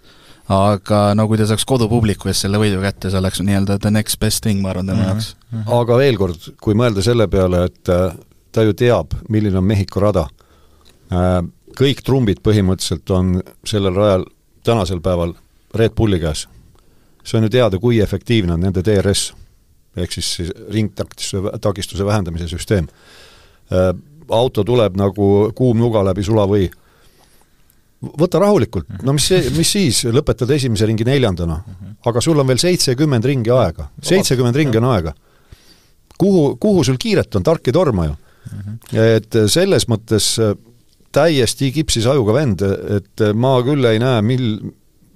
[0.49, 4.19] Aga no kui ta saaks kodupubliku ees selle võidu kätte, see oleks nii-öelda the next
[4.19, 5.09] best thing, ma arvan, tema Mhm.
[5.09, 5.35] jaoks.
[5.65, 8.13] aga veel kord, kui mõelda selle peale, et äh,
[8.51, 10.27] ta ju teab, milline on Mehhiko rada,
[11.75, 14.25] kõik trumbid põhimõtteliselt on sellel rajal
[14.63, 15.33] tänasel päeval
[15.75, 16.47] Red Bulli käes.
[17.23, 19.33] see on ju teada, kui efektiivne on nende DRS
[19.97, 22.87] ehk siis siis ringtakistuse, takistuse vähendamise süsteem.
[24.29, 26.69] Auto tuleb nagu kuum nuga läbi sulavõi.
[28.19, 31.59] Võta rahulikult, no mis mis siis, lõpetad esimese ringi neljandana,
[32.05, 35.15] aga sul on veel seitsekümmend ringi aega, seitsekümmend ringi on aega.
[36.17, 38.15] Kuhu, kuhu sul kiiret on, tark ei torma ju.
[38.95, 40.53] et selles mõttes äh,
[41.15, 42.61] täiesti kipsis ajuga vend,
[42.99, 44.49] et ma küll ei näe, mil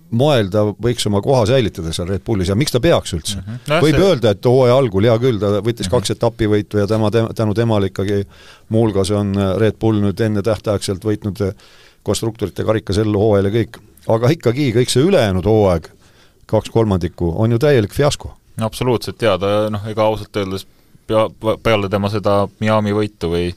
[0.10, 2.49] moel ta võiks oma koha säilitada seal Red Bullis.
[2.49, 3.43] Ja miks ta peaks üldse.
[3.45, 7.12] Nojah, võib see- öelda, et hooaja algul hea küll, ta võttis kaks etapivõitu ja tema,
[7.12, 8.23] tänu temale ikkagi
[8.73, 11.43] muuhulgas on Red Bull nüüd ennetähtaegselt võitnud
[12.04, 13.80] konstruktorite karika sel hooajal ja kõik,
[14.16, 15.90] aga ikkagi kõik see ülejäänud hooaeg,
[16.50, 18.34] kaks kolmandikku, on ju täielik fiasko.
[18.62, 20.66] Absoluutselt jaa, ta noh, ega ausalt öeldes
[21.08, 21.28] pea,
[21.64, 23.52] peale tema seda Miami võitu või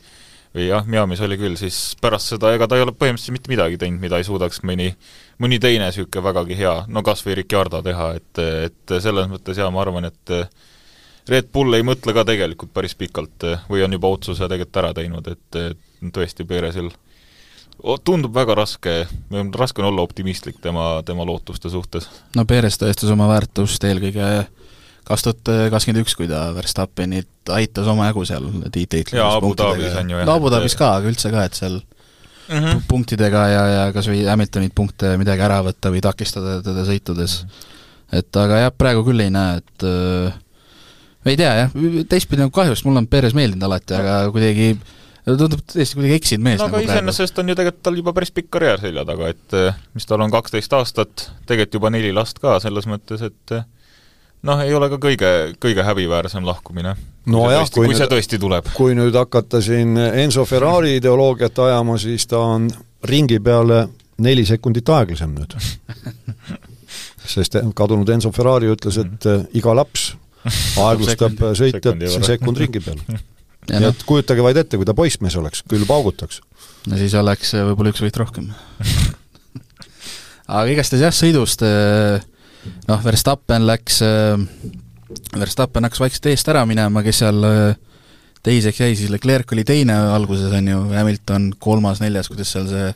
[0.53, 3.79] või jah, Miami's oli küll, siis pärast seda ega ta ei ole põhimõtteliselt mitte midagi
[3.81, 4.91] teinud, mida ei suudaks mõni
[5.41, 9.71] mõni teine niisugune vägagi hea, no kas või Ricciardo teha, et, et selles mõttes jaa,
[9.73, 10.35] ma arvan, et
[11.33, 15.33] Red Bull ei mõtle ka tegelikult päris pikalt või on juba otsuse tegelikult ära teinud,
[15.33, 17.12] et tõesti Peresil o-
[18.05, 18.97] tundub väga raske,
[19.59, 22.09] raske on olla optimistlik tema, tema lootuste suhtes.
[22.37, 24.29] no Perez tõestas oma väärtust eelkõige
[25.09, 30.13] kaks tuhat kakskümmend üks, kui ta Verstappenit aitas omajagu seal tiitlit Jaa, Abu Dhabis on
[30.13, 31.83] ju, jah, no Abu Dhabis ka, aga üldse ka, et seal
[32.53, 32.81] Mm -hmm.
[32.89, 37.45] punktidega ja, ja kas või Hamiltonilt punkte midagi ära võtta või takistada teda sõitudes.
[38.13, 40.35] et aga jah, praegu küll ei näe, et äh,
[41.25, 41.71] ei tea jah,
[42.09, 44.77] teistpidi nagu kahju, sest mulle on Perez meeldinud alati, aga kuidagi
[45.27, 46.93] tundub tõesti kuidagi eksinud mees no nagu aga praegu.
[46.97, 50.25] iseenesest on ju tegelikult tal juba päris pikk karjäär selja taga, et eh, mis tal
[50.25, 53.63] on kaksteist aastat, tegelikult juba neli last ka, selles mõttes, et eh,
[54.49, 55.33] noh, ei ole ka kõige,
[55.63, 56.97] kõige häbiväärsem lahkumine.
[57.31, 58.71] Nojah, kui, kui kui see nüüd- tõesti tuleb.
[58.75, 62.67] kui nüüd hakata siin Enzo Ferrari ideoloogiat ajama, siis ta on
[63.07, 63.85] ringi peale
[64.23, 65.55] neli sekundit aeglasem nüüd.
[67.33, 70.17] sest kadunud Enzo Ferrari ütles, et äh, iga laps
[70.83, 72.99] aeglustab Sekundi- sõitjat sekund ringi peal.
[73.69, 76.41] ja nii noh, et kujutage vaid ette, kui ta poissmees oleks, küll paugutaks.
[76.91, 78.51] no siis oleks äh, võib-olla üks võit rohkem.
[80.57, 82.25] aga igastahes jah, sõidust äh,
[82.91, 84.03] noh, Verstappen läks,
[85.39, 87.43] Verstappen hakkas vaikselt eest ära minema, kes seal
[88.43, 92.93] teiseks jäi, siis Leclerc oli teine alguses, on ju, Hamilton kolmas-neljas, kuidas seal see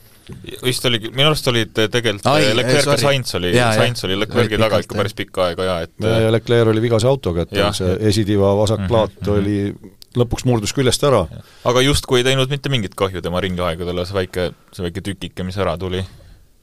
[0.63, 2.95] vist oli, minu arust olid tegelikult Ai, Leclerc ja.
[2.99, 3.53] Sainz oli.
[3.55, 7.45] Sainz oli Leclerc'i taga ikka päris pikka aega ja et ja Leclerc oli vigase autoga,
[7.45, 9.31] et tal see esitiiva vasak Mhm, plaat mhm.
[9.37, 11.25] oli lõpuks murdus küljest ära.
[11.67, 15.57] aga justkui ei teinud mitte mingit kahju tema ringiaegadele, see väike, see väike tükike, mis
[15.57, 16.03] ära tuli.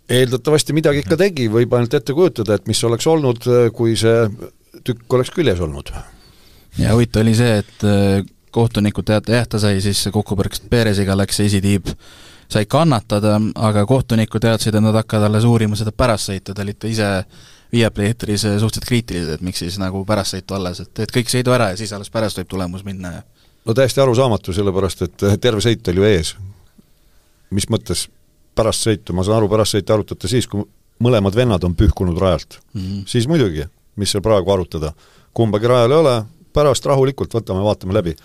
[0.08, 4.28] eeldatavasti midagi ikka tegi, võib ainult ette kujutada, et mis oleks olnud, kui see
[4.84, 5.92] tükk oleks küljes olnud.
[6.78, 11.40] ja huvitav oli see, et äh, kohtunikud teate, jah, ta sai siis kokkupõrkes Peresiga läks
[11.40, 11.90] see esitiib,
[12.50, 13.38] sai kannatada,
[13.68, 17.10] aga kohtunikud teadsid, et nad hakkavad alles uurima seda pärastsõitu, te olite ise
[17.74, 21.72] Viaplay eetris suhteliselt kriitilised, et miks siis nagu pärastsõitu alles, et, et kõik sõidu ära
[21.72, 23.22] ja siis alles pärast võib tulemus minna ja
[23.64, 26.37] no täiesti arusaamatu, sellepärast et terve sõit oli ju ees.
[27.50, 28.09] mis mõttes
[28.55, 30.64] pärast sõitu, ma saan aru, pärast sõitu arutate siis, kui
[31.03, 32.61] mõlemad vennad on pühkunud rajalt.
[32.72, 33.03] mm -hmm.
[33.07, 34.92] siis muidugi, mis seal praegu arutada.
[35.35, 38.16] kumbagi rajal ei ole, pärast rahulikult võtame, vaatame läbi.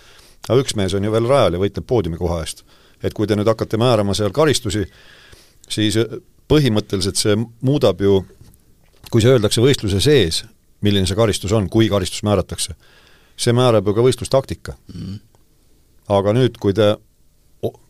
[0.50, 2.64] aga üks mees on ju veel rajal ja võitleb poodiumikoha eest.
[3.04, 4.86] et kui te nüüd hakkate määrama seal karistusi,
[5.70, 5.96] siis
[6.48, 8.26] põhimõtteliselt see muudab ju,
[9.12, 10.44] kui see öeldakse võistluse sees,
[10.82, 12.74] milline see karistus on, kui karistus määratakse,
[13.38, 15.29] see määrab ju ka võistlustaktika mm..
[16.10, 16.94] Aga nüüd, kui te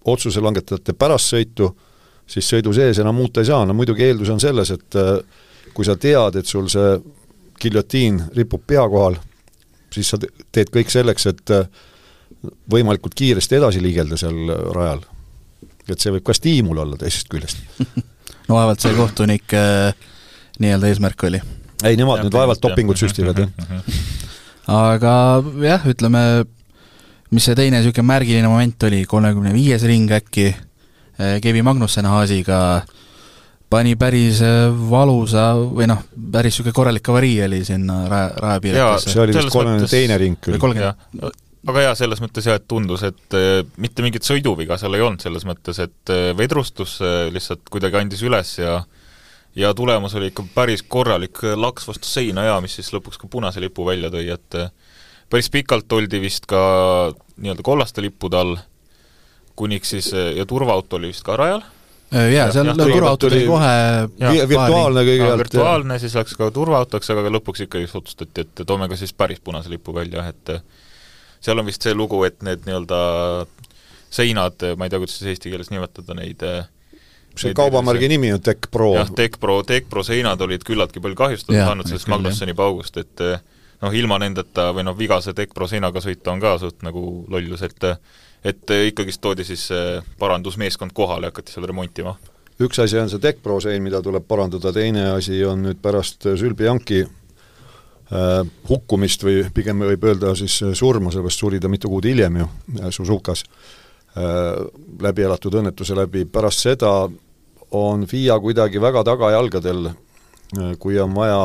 [0.10, 1.70] otsuse langetate pärast sõitu,
[2.30, 5.18] siis sõidu sees enam muuta ei saa, no muidugi eeldus on selles, et äh,
[5.74, 6.98] kui sa tead, et sul see
[7.60, 9.20] giljotiin ripub pea kohal,
[9.94, 11.68] siis sa teed kõik selleks, et äh,
[12.72, 15.04] võimalikult kiiresti edasi liigelda seal äh, rajal.
[15.90, 17.58] et see võib ka stiimul olla teisest küljest
[18.48, 19.96] no vaevalt see kohtunik äh,
[20.60, 21.42] nii-öelda eesmärk oli.
[21.84, 23.74] ei, nemad ja, nüüd vaevalt dopingut süstivad, jah.
[24.76, 25.14] aga
[25.64, 26.24] jah, ütleme,
[27.36, 30.50] mis see teine niisugune märgiline moment oli, kolmekümne viies ring äkki,
[31.44, 32.60] Kevin Magnussen Haasiga
[33.70, 34.40] pani päris
[34.90, 39.14] valusa või noh, päris niisugune korralik avarii oli sinna raja, rajapiiretesse.
[39.14, 40.58] see oli vist kolmekümne teine ring küll.
[41.70, 45.22] aga jaa, selles mõttes jah, et tundus, et äh, mitte mingit sõiduviga seal ei olnud,
[45.22, 48.80] selles mõttes, et äh, vedrustus äh, lihtsalt kuidagi andis üles ja
[49.60, 53.62] ja tulemus oli ikka päris korralik laks vastu seina ja mis siis lõpuks ka punase
[53.62, 54.60] lipu välja tõi, et
[55.30, 56.60] päris pikalt oldi vist ka
[57.38, 58.56] nii-öelda kollaste lippude all,
[59.56, 61.64] kuniks siis, ja turvaauto oli vist ka rajal
[62.10, 63.74] Äh, jaa, seal turvaauto tuli kohe
[64.50, 65.42] virtuaalne kõigepealt.
[65.44, 69.70] virtuaalne, siis läks ka turvaautoks, aga lõpuks ikkagi otsustati, et toome ka siis päris punase
[69.70, 70.56] lipu välja, et
[71.38, 73.02] seal on vist see lugu, et need nii-öelda
[74.10, 76.42] seinad, ma ei tea, kuidas siis eesti keeles nimetada neid
[77.40, 78.90] see kaubamärgi nimi on Tech Pro.
[78.98, 83.22] jah, Tech Pro, Tech Pro seinad olid küllaltki palju kahjustatud saanud sellest Magnusseni paugust, et
[83.82, 87.64] noh, ilma nendeta või noh, vigase Tech Pro seinaga sõita on ka suht nagu lollus,
[87.68, 87.88] et
[88.40, 89.66] et ikkagist toodi siis
[90.20, 92.16] parandusmeeskond kohale ja hakati seal remontima.
[92.60, 96.24] üks asi on see Tech Pro sein, mida tuleb parandada, teine asi on nüüd pärast
[96.24, 102.38] Sülbianki äh, hukkumist või pigem võib öelda siis surma, sellepärast suri ta mitu kuud hiljem
[102.38, 102.48] ju
[102.92, 103.44] Suzukas
[104.16, 104.56] äh,,
[105.02, 106.94] läbi elatud õnnetuse läbi, pärast seda
[107.72, 109.92] on FIA kuidagi väga tagajalgadel,
[110.82, 111.44] kui on vaja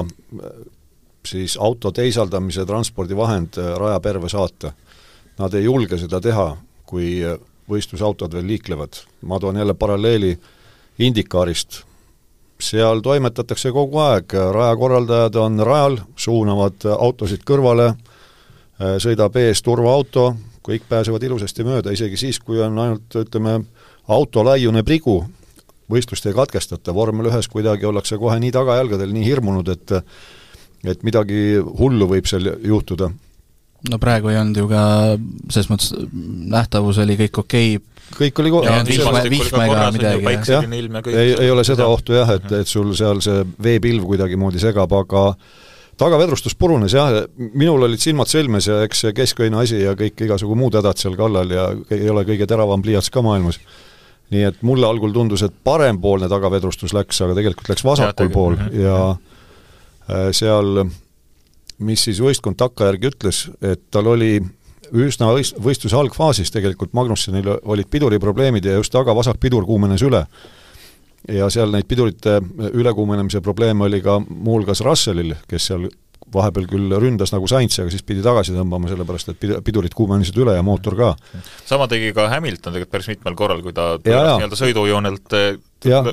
[1.27, 4.73] siis auto teisaldamise transpordivahend rajaperve saata.
[5.39, 6.51] Nad ei julge seda teha,
[6.87, 7.19] kui
[7.71, 9.01] võistlusautod veel liiklevad.
[9.23, 10.39] ma toon jälle paralleeli
[10.99, 11.83] Indikaarist,
[12.61, 17.95] seal toimetatakse kogu aeg, rajakorraldajad on rajal, suunavad autosid kõrvale,
[19.03, 20.35] sõidab ees turvaauto,
[20.65, 23.59] kõik pääsevad ilusasti mööda, isegi siis, kui on ainult ütleme,
[24.09, 25.25] auto laiune prigu,
[25.91, 29.99] võistlust ei katkestata, vormel ühes kuidagi ollakse kohe nii tagajalgadel, nii hirmunud, et
[30.91, 33.11] et midagi hullu võib seal juhtuda.
[33.91, 34.83] No praegu ei olnud ju ka,
[35.53, 35.91] selles mõttes
[36.55, 37.75] nähtavus oli kõik okei.
[37.77, 38.31] Okay.
[38.31, 40.55] kõik oli ko-, vihma ega midagi.
[40.55, 40.65] jah,
[41.13, 45.27] ei, ei ole seda ohtu jah, et, et sul seal see veepilv kuidagimoodi segab, aga
[46.01, 50.57] tagavedrustus purunes jah, minul olid silmad sõlmes ja eks see kesköina asi ja kõik igasugu
[50.57, 53.61] muud hädad seal kallal ja ei ole kõige teravam pliiats ka maailmas.
[54.33, 58.57] nii et mulle algul tundus, et parempoolne tagavedrustus läks, aga tegelikult läks vasakul ja, pool
[58.73, 59.34] ja äh,
[60.33, 60.85] seal
[61.83, 64.37] mis siis võistkond takkajärgi ütles, et tal oli
[64.95, 70.27] üsna võistluse algfaasis tegelikult Magnussenil olid piduriprobleemid ja just tagavasak pidur kuumenes üle.
[71.29, 72.41] ja seal neid pidurite
[72.73, 75.89] ülekuumenemise probleeme oli ka muuhulgas Russellil, kes seal
[76.35, 80.57] vahepeal küll ründas nagu Sainz, aga siis pidi tagasi tõmbama, sellepärast et pidurid kuumenesid üle
[80.57, 81.11] ja mootor ka.
[81.67, 85.37] sama tegi ka Hamilton tegelikult päris mitmel korral, kui ta nii-öelda sõidujoonelt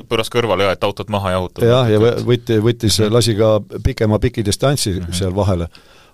[0.08, 1.70] pööras kõrvale ja et autot maha jahutada.
[1.70, 5.18] jah, ja võtti, võttis, lasi ka pikema pikidistantsi mm -hmm.
[5.22, 5.68] seal vahele.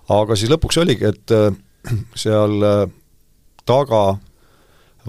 [0.09, 1.53] aga siis lõpuks oligi, et äh,
[2.15, 2.89] seal äh,
[3.65, 4.17] taga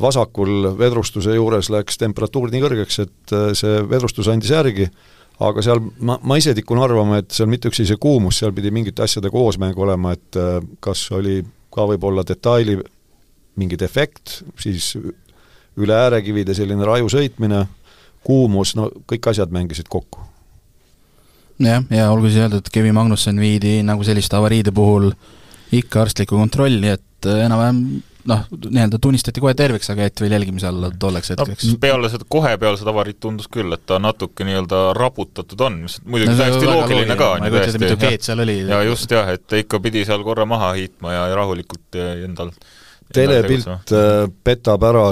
[0.00, 4.88] vasakul vedrustuse juures läks temperatuur nii kõrgeks, et see vedrustus andis järgi,
[5.40, 8.72] aga seal ma, ma ise tikun arvama, et seal mitte üksi see kuumus, seal pidi
[8.74, 10.38] mingite asjade koosmäng olema, et
[10.84, 11.40] kas oli
[11.72, 12.76] ka võib-olla detaili
[13.60, 14.92] mingi defekt, siis
[15.80, 17.64] üle äärekivide selline raju sõitmine
[18.26, 20.20] kuumus, no kõik asjad mängisid kokku.
[21.60, 25.10] jah, ja olgu siis öeldud, et Kevin Magnussen viidi nagu selliste avariide puhul
[25.76, 30.68] ikka arstlikku kontrolli, et äh, enam-vähem noh, nii-öelda tunnistati kohe terveks, aga jäeti veel jälgimise
[30.68, 31.78] alla tolleks hetkeks no,.
[31.80, 36.00] peale seda, kohe peale seda avariid tundus küll, et ta natuke nii-öelda raputatud on, mis
[36.04, 37.82] muidugi no, täiesti loogiline ka, on ju täiesti.
[37.84, 38.58] mitu G-d seal oli.
[38.68, 42.54] ja just jah, et ikka pidi seal korra maha hiitma ja, ja rahulikult endal
[43.14, 45.10] telepilt äh, petab ära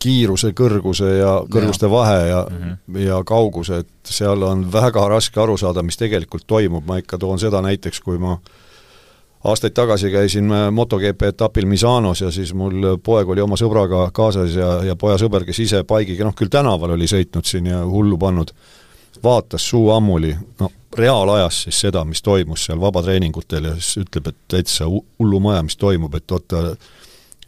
[0.00, 1.92] kiiruse, kõrguse ja kõrguste ja.
[1.92, 3.00] vahe ja mm, -hmm.
[3.04, 7.38] ja kauguse, et seal on väga raske aru saada, mis tegelikult toimub, ma ikka toon
[7.38, 8.38] seda näiteks, kui ma
[9.44, 14.72] aastaid tagasi käisin MotoGP etapil Misanos ja siis mul poeg oli oma sõbraga kaasas ja,
[14.84, 18.52] ja poja sõber, kes ise baigiga, noh küll tänaval oli sõitnud siin ja hullu pannud,
[19.24, 24.40] vaatas suu ammuli, no reaalajas siis seda, mis toimus seal vabatreeningutel ja siis ütleb, et
[24.50, 26.74] täitsa hullumaja, mis toimub, et oota,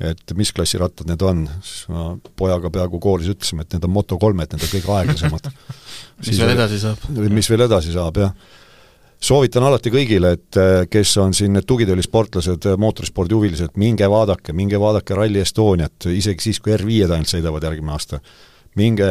[0.00, 3.94] et mis klassi rattad need on, siis ma pojaga peaaegu koolis ütlesime, et need on
[3.98, 5.52] Moto3-d, need on kõige aeglasemad
[6.26, 7.06] mis veel edasi saab?
[7.32, 8.34] mis veel edasi saab, jah.
[9.22, 14.80] Soovitan alati kõigile, et eh, kes on siin need tugitoolisportlased, mootorispordi huvilised, minge vaadake, minge
[14.80, 18.20] vaadake Rally Estoniat, isegi siis, kui R5-d ainult sõidavad järgmine aasta.
[18.76, 19.08] minge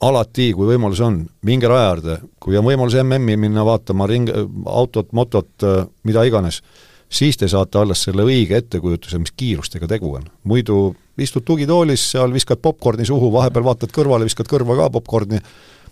[0.00, 4.30] alati, kui võimalus on, minge raja äärde, kui on võimalus MM-i minna vaatama ring,
[4.64, 5.66] autot, motot,
[6.08, 6.62] mida iganes,
[7.10, 10.24] siis te saate alles selle õige ettekujutuse, mis kiirustega tegu on.
[10.44, 15.42] muidu istud tugitoolis, seal viskad popkorni suhu, vahepeal vaatad kõrvale, viskad kõrva ka popkorni,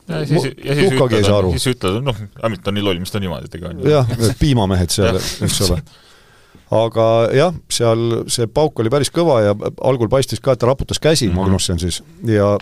[0.08, 3.68] ja siis, ja siis ütled, siis ütled, noh, Hamilton nii loll, mis ta niimoodi tegi,
[3.68, 3.90] on ju.
[3.92, 5.78] jah, piimamehed seal, eks ole.
[6.78, 9.54] aga jah, seal see pauk oli päris kõva ja
[9.86, 11.42] algul paistis ka, et ta raputas käsi mm, -hmm.
[11.42, 12.56] Magnussen siis, ja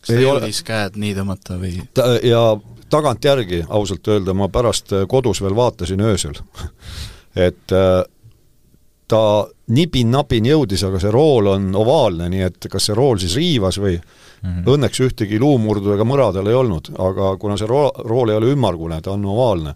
[0.00, 0.68] kas ta jõudis ole...
[0.72, 1.74] käed nii tõmmata või?
[1.94, 2.44] ta, ja
[2.92, 6.36] tagantjärgi ausalt öelda ma pärast äh, kodus veel vaatasin öösel
[7.48, 8.02] et äh,
[9.08, 9.22] ta
[9.72, 13.96] nipin-napin jõudis, aga see rool on ovaalne, nii et kas see rool siis riivas või
[14.42, 14.70] mm -hmm.
[14.74, 18.52] õnneks ühtegi luumurdu ega mõra tal ei olnud, aga kuna see ro-, rool ei ole
[18.52, 19.74] ümmargune, ta on ovaalne,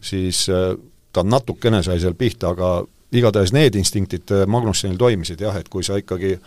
[0.00, 0.76] siis äh,
[1.12, 5.96] ta natukene sai seal pihta, aga igatahes need instinktid Magnussenil toimisid jah, et kui sa
[5.96, 6.38] ikkagi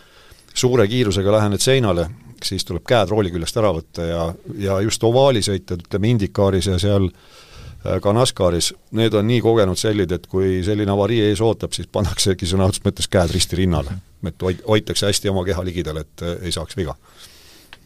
[0.54, 2.08] suure kiirusega lähened seinale,
[2.42, 4.26] siis tuleb käed rooli küljest ära võtta ja,
[4.58, 10.12] ja just ovaalisõitjad, ütleme Indikaaris ja seal äh, ka NASCARis, need on nii kogenud sellid,
[10.14, 13.98] et kui selline avarii ees ootab, siis pannaksegi sõna otseses mõttes käed risti rinnale.
[14.24, 16.96] et hoid-, hoitakse hästi oma keha ligidal, et äh, ei saaks viga.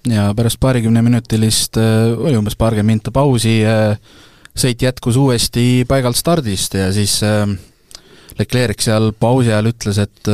[0.06, 3.60] Ja pärast paarikümneminutilist, äh, oli umbes paarkümmend minta pausi,
[4.58, 7.20] sõit jätkus uuesti paigalt stardist ja siis
[8.38, 10.30] Leclerc seal pausi ajal ütles, et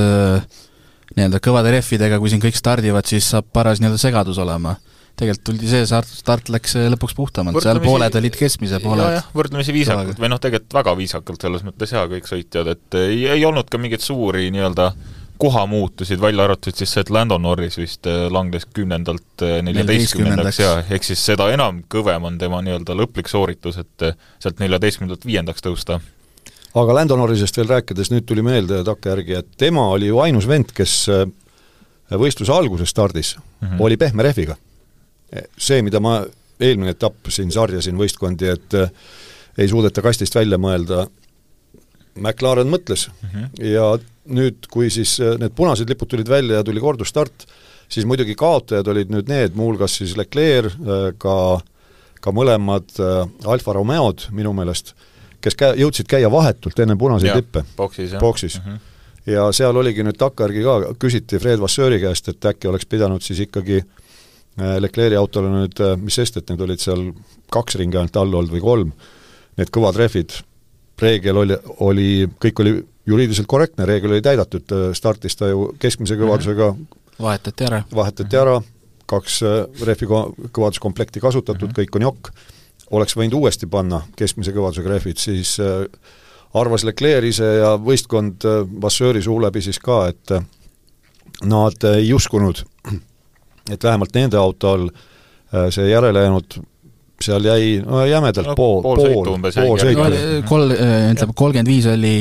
[1.14, 4.76] nii-öelda kõvade rehvidega, kui siin kõik stardivad, siis saab paras nii-öelda segadus olema.
[5.14, 9.20] tegelikult tuldi see start, start läks lõpuks puhtamalt, seal pooled olid keskmise pooled.
[9.36, 13.44] võrdlemisi viisakalt või noh, tegelikult väga viisakalt selles mõttes jaa, kõik sõitjad, et ei, ei
[13.46, 14.90] olnud ka mingeid suuri nii-öelda
[15.38, 20.74] kohamuutusid, välja arvatud siis see, et Lando Norris vist äh, langes kümnendalt äh, neljateistkümnendaks ja
[20.94, 25.64] ehk siis seda enam kõvem on tema nii-öelda lõplik sooritus, et äh, sealt neljateistkümnendalt viiendaks
[25.64, 25.98] tõusta
[26.74, 30.70] aga Lando Norrisest veel rääkides, nüüd tuli meelde takkajärgi, et tema oli ju ainus vend,
[30.74, 30.94] kes
[32.10, 33.82] võistluse alguses stardis mm, -hmm.
[33.82, 34.56] oli pehme rehviga.
[35.58, 36.24] see, mida ma,
[36.60, 38.74] eelmine etapp siin sarjasin võistkondi, et
[39.58, 41.06] ei suudeta kastist välja mõelda,
[42.14, 43.64] McLaren mõtles mm -hmm.
[43.70, 47.46] ja nüüd, kui siis äh, need punased lipud tulid välja ja tuli kordusstart,
[47.88, 50.72] siis muidugi kaotajad olid nüüd need, muuhulgas siis Leclerc,
[51.18, 51.60] ka
[52.24, 52.88] ka mõlemad
[53.44, 54.94] Alfa Romeod minu meelest
[55.44, 57.64] kes kä-, jõudsid käia vahetult enne punaseid lippe.
[57.76, 58.22] boksis, jah.
[58.22, 58.70] boksis mm.
[58.70, 59.32] -hmm.
[59.34, 63.44] ja seal oligi nüüd takkajärgi ka, küsiti Fred Vasseuri käest, et äkki oleks pidanud siis
[63.46, 67.10] ikkagi äh, Leclerc'i autole nüüd, äh, mis sest, et need olid seal
[67.52, 68.92] kaks ringi ainult all olnud või kolm,
[69.58, 70.38] need kõvad rehvid,
[71.00, 72.08] reegel oli, oli,
[72.40, 72.74] kõik oli
[73.06, 77.02] juriidiliselt korrektne, reegel oli täidetud, äh, startis ta ju keskmise kõvadusega -hmm.
[77.20, 77.82] vahetati ära.
[77.94, 78.60] vahetati ära,
[79.06, 79.42] kaks
[79.84, 80.06] rehvi
[80.52, 81.80] kõvaduskomplekti kasutatud -hmm.
[81.80, 82.34] kõik on jokk
[82.90, 85.86] oleks võinud uuesti panna keskmise kõvadusega rehvid, siis äh,
[86.54, 90.44] arvas Leclerc ise ja võistkond äh, Vasseuri suu läbi siis ka, et äh,
[91.48, 92.62] nad ei uskunud,
[93.70, 94.88] et vähemalt nende autol
[95.70, 96.56] see järele jäänud
[97.24, 100.06] seal jäi no jämedalt no, pool, pool, pool, pool sõitu.
[100.48, 102.14] Kol-, ütleme kolmkümmend viis oli,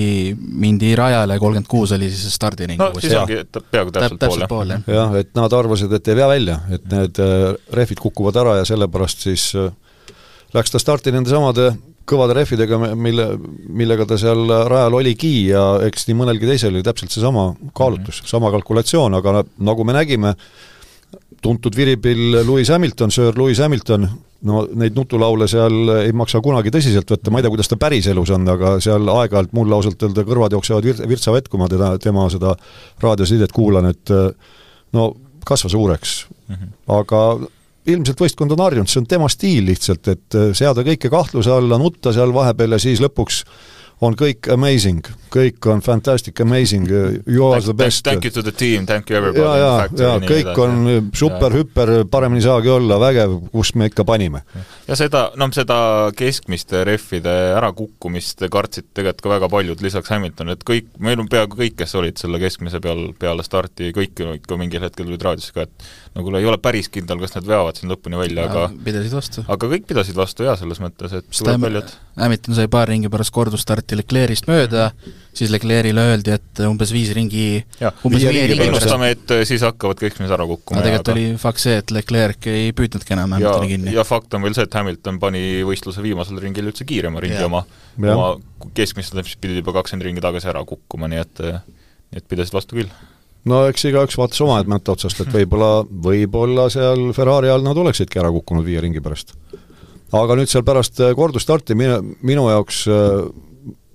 [0.64, 2.82] mindi rajale, kolmkümmend kuus oli siis stardiring.
[2.82, 4.92] no siis ongi peaaegu täpselt pool, pool, jah.
[4.98, 7.24] jah, et nad arvasid, et ei vea välja, et need
[7.80, 9.50] rehvid kukuvad ära ja sellepärast siis
[10.54, 11.72] läks ta starti nende samade
[12.10, 13.28] kõvade rehvidega, mille,
[13.72, 18.26] millega ta seal rajal oligi ja eks nii mõnelgi teisel oli täpselt seesama kaalutlus mm,
[18.26, 18.32] -hmm.
[18.36, 20.36] sama kalkulatsioon, aga nagu me nägime,
[21.42, 24.10] tuntud viripill Lewis Hamilton, Sir Lewis Hamilton,
[24.48, 28.34] no neid nutulaule seal ei maksa kunagi tõsiselt võtta, ma ei tea, kuidas ta päriselus
[28.36, 31.94] on, aga seal aeg-ajalt mul ausalt öelda kõrvad jooksevad vir-, virtsa vett, kui ma teda,
[32.04, 32.56] tema seda
[33.04, 34.14] raadiosidet kuulan, et
[34.94, 35.10] no
[35.48, 36.56] kasva suureks mm.
[36.56, 36.74] -hmm.
[37.00, 37.22] aga
[37.94, 42.14] ilmselt võistkond on harjunud, see on tema stiil lihtsalt, et seada kõike kahtluse alla, nutta
[42.16, 43.44] seal vahepeal ja siis lõpuks
[44.02, 48.04] on kõik amazing, kõik on fantastic, amazing, you are the best.
[48.06, 49.44] Thank you to the team, thank you everybody.
[49.44, 54.06] ja, ja, ja kõik on super, hüper, paremini ei saagi olla, vägev, kus me ikka
[54.08, 54.44] panime.
[54.88, 55.78] ja seda, noh, seda
[56.18, 61.60] keskmiste rehvide ärakukkumist kartsid tegelikult ka väga paljud, lisaks Hamilton, et kõik, meil on peaaegu
[61.60, 65.68] kõik, kes olid selle keskmise peal peale starti, kõik ikka mingil hetkel tulid raadiosse ka,
[65.68, 69.16] et no kuule, ei ole päris kindel, kas nad veavad siin lõpuni välja, aga pidasid
[69.16, 69.46] vastu.
[69.48, 73.10] aga kõik pidasid vastu jaa, selles mõttes, et tuleb välja, et Hamilton sai paar ringi
[73.14, 73.34] pärast
[73.84, 74.92] kordusstarti Leclerc'ist mööda,
[75.34, 80.00] siis Leclerc'ile öeldi, et umbes viis ringi ja, umbes viie ringi ennustame, et siis hakkavad
[80.00, 80.80] kõik mees ära kukkuma.
[80.80, 81.20] aga tegelikult aga...
[81.20, 83.96] oli fakt see, et Leclerc ei püüdnudki enam Hamiltoni kinni.
[83.96, 87.50] ja fakt on veel see, et Hamilton pani võistluse viimasel ringil üldse kiirema ringi ja.
[87.50, 87.64] oma,
[88.00, 88.30] oma
[88.78, 92.78] keskmist, mis pidid juba kakskümmend ringi tagasi ära kukkuma, nii et nii et pidasid vastu
[92.78, 92.92] küll
[93.50, 98.30] no eks igaüks vaatas omaette otsast, et võib-olla, võib-olla seal Ferrari all nad oleksidki ära
[98.32, 99.34] kukkunud viie ringi pärast.
[100.14, 102.86] aga nüüd seal pärast kordusstarti minu, minu jaoks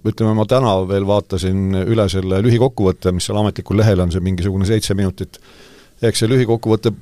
[0.07, 4.69] ütleme, ma täna veel vaatasin üle selle lühikokkuvõtte, mis seal ametlikul lehel on, see mingisugune
[4.69, 5.41] seitse minutit,
[6.03, 6.93] eks see lühikokkuvõte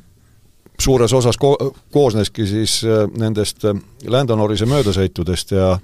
[0.81, 3.65] suures osas ko-, koosneski siis äh, nendest
[4.09, 5.77] Lando Norrise möödasõitudest ja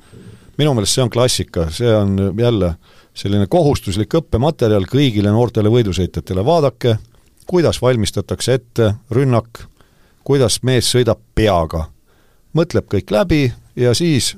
[0.58, 2.74] minu meelest see on klassika, see on jälle
[3.14, 6.96] selline kohustuslik õppematerjal kõigile noortele võidusõitjatele, vaadake,
[7.46, 9.66] kuidas valmistatakse ette rünnak,
[10.24, 11.88] kuidas mees sõidab peaga.
[12.52, 14.36] mõtleb kõik läbi ja siis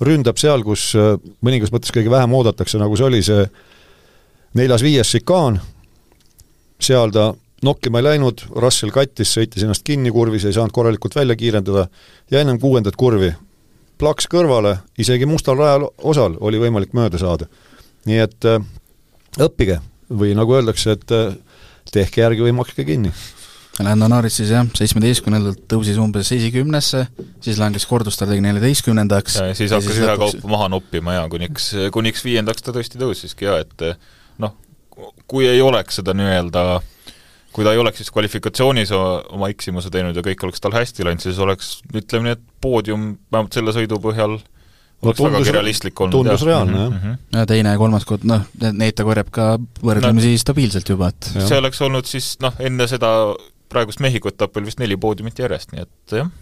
[0.00, 3.46] ründab seal, kus äh, mõningas mõttes kõige vähem oodatakse, nagu see oli see
[4.56, 5.60] neljas-viies šikaan,
[6.80, 7.32] seal ta
[7.64, 11.86] nokkima ei läinud, Russell kattis, sõitis ennast kinni kurvis, ei saanud korralikult välja kiirendada
[12.30, 13.32] ja ennem kuuendat kurvi
[14.00, 17.48] plaks kõrvale, isegi mustal rajal osal oli võimalik mööda saada.
[18.06, 18.60] nii et äh,
[19.42, 19.80] õppige
[20.10, 21.34] või nagu öeldakse, et äh,
[21.92, 23.12] tehke järgi või makske kinni.
[23.84, 27.02] Lando Norris siis jah, seitsmeteistkümnendalt tõusis umbes esikümnesse,
[27.44, 29.36] siis langes kordusstardigi neljateistkümnendaks.
[29.42, 33.88] ja siis hakkas ühekaupa maha noppima ja kuniks, kuniks viiendaks ta tõesti tõusiski ja et
[34.40, 34.56] noh,
[35.28, 36.66] kui ei oleks seda nii-öelda
[37.56, 41.24] kui ta ei oleks siis kvalifikatsioonis oma eksimuse teinud ja kõik oleks tal hästi läinud,
[41.24, 46.00] siis oleks ütleme nii, et poodium vähemalt selle sõidu põhjal no oleks tundus, vägagi realistlik
[46.00, 46.16] olnud.
[46.18, 46.48] tundus jah.
[46.50, 47.02] reaalne, jah mm.
[47.02, 47.38] -hmm.
[47.38, 49.48] ja teine ja kolmas kord, noh, neid ta korjab ka
[49.80, 53.12] võrdlemisi no, stabiilselt juba, et see oleks olnud siis noh, enne seda
[53.68, 56.32] praegust Mehhiko etappi oli vist neli poodiumit järjest, nii et jah.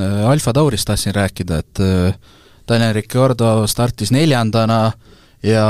[0.00, 2.14] Äh, Alfa Taurist tahtsin rääkida, et äh,
[2.68, 5.12] Daniel Ricciardo startis neljandana äh,
[5.42, 5.64] ja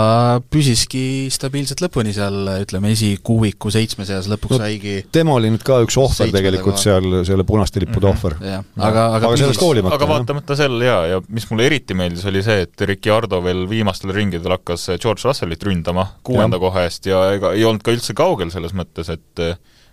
[0.53, 5.79] püsiski stabiilselt lõpuni seal, ütleme, esikuuiku seitsme seas, lõpuks no, saigi tema oli nüüd ka
[5.87, 6.83] üks ohver tegelikult koha.
[6.83, 8.37] seal, selle punaste lippude mm -hmm.
[8.37, 8.65] ohver.
[8.77, 9.97] aga, aga, aga sellest hoolimata.
[9.97, 14.13] aga vaatamata sellele jaa, ja mis mulle eriti meeldis, oli see, et Ricciardo veel viimastel
[14.13, 18.53] ringidel hakkas George Russellit ründama kuuenda koha eest ja ega ei olnud ka üldse kaugel
[18.53, 19.47] selles mõttes, et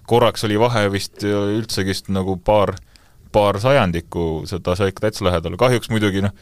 [0.10, 2.74] korraks oli vahe vist üldsegi vist nagu paar,
[3.36, 6.34] paar sajandikku, seda sai ikka täitsa lähedal, kahjuks muidugi noh,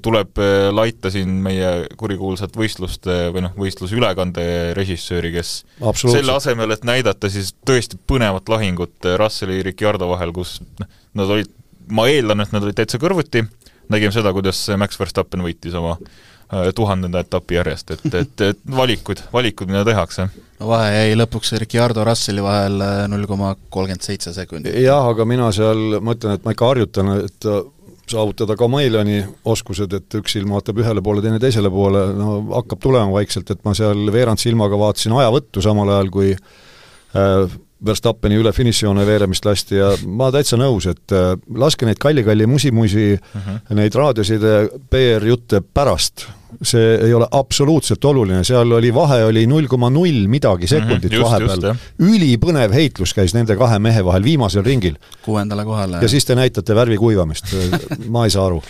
[0.00, 4.44] tuleb äh, laita siin meie kurikuulsat võistlust või noh, võistlusülekande
[4.78, 5.54] režissööri, kes
[6.00, 10.90] selle asemel, et näidata siis tõesti põnevat lahingut äh, Russelli ja Ricciardo vahel, kus noh,
[11.20, 11.52] nad olid,
[11.92, 13.44] ma eeldan, et nad olid täitsa kõrvuti,
[13.92, 16.18] nägime seda, kuidas Max Verstappen võitis oma äh,
[16.74, 20.28] tuhandenda etapi järjest, et, et, et valikud, valikud, mida tehakse.
[20.58, 22.82] vahe jäi lõpuks Ricciardo Russelli vahel
[23.12, 24.74] null koma kolmkümmend seitse sekundit.
[24.82, 27.50] jah, aga mina seal mõtlen, et ma ikka harjutan, et
[28.10, 33.12] saavutada Kamailiani oskused, et üks silm vaatab ühele poole, teine teisele poole, no hakkab tulema
[33.14, 39.06] vaikselt, et ma seal veerand silmaga vaatasin ajavõttu samal ajal, kui äh, Verstappeni üle finišijoone
[39.08, 43.46] veeremist lasti ja ma täitsa nõus, et äh, laske neid kalli-kalli musi-musi uh, mhm.
[43.46, 43.78] -huh.
[43.78, 44.56] neid raadioside
[44.92, 46.26] PR-jutte pärast
[46.62, 51.12] see ei ole absoluutselt oluline, seal oli vahe oli null koma null midagi mhm, sekundit
[51.12, 51.74] mm -hmm, vahepeal.
[51.98, 54.96] ülipõnev heitlus käis nende kahe mehe vahel viimasel ringil.
[55.22, 55.98] kuuendale kohale.
[56.02, 57.54] ja siis te näitate värvi kuivamist
[58.08, 58.62] ma ei saa aru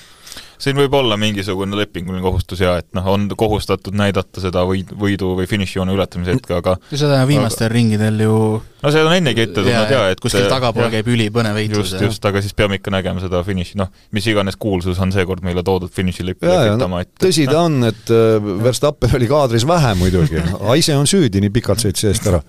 [0.60, 5.34] siin võib olla mingisugune lepinguline kohustus ja et noh, on kohustatud näidata seda võid, võidu
[5.38, 7.74] või finišijoone ületamise hetke, aga seda viimastel aga...
[7.74, 11.94] ringidel ju no see on ennegi ette tulnud jaa, et kuskil tagapool käib ülipõnev heitlus.
[11.94, 15.44] just, just, aga siis peame ikka nägema seda finiši, noh, mis iganes kuulsus on seekord
[15.46, 20.40] meile toodud finišilippu lehvitama, et tõsi ta on, et äh, Verstappen oli kaadris vähe muidugi,
[20.60, 22.44] aga ise on süüdi, nii pikalt sõitis eest ära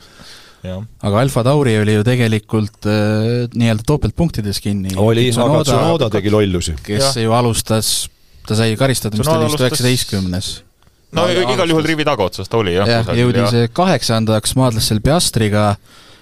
[0.62, 4.93] aga Alfa Tauri oli ju tegelikult äh, nii-öelda topeltpunktides kinni.
[4.95, 6.76] oli, aga Tsunoda tegi lollusi.
[6.84, 7.24] kes ja.
[7.26, 8.09] ju alustas,
[8.47, 10.51] ta sai karistada, mis ta oli vist üheksateistkümnes.
[11.18, 13.01] no igal juhul rivi tagaotsas ta oli jah ja,.
[13.18, 13.74] jõudis ja.
[13.74, 15.66] kaheksandaks, maadles seal Piastriga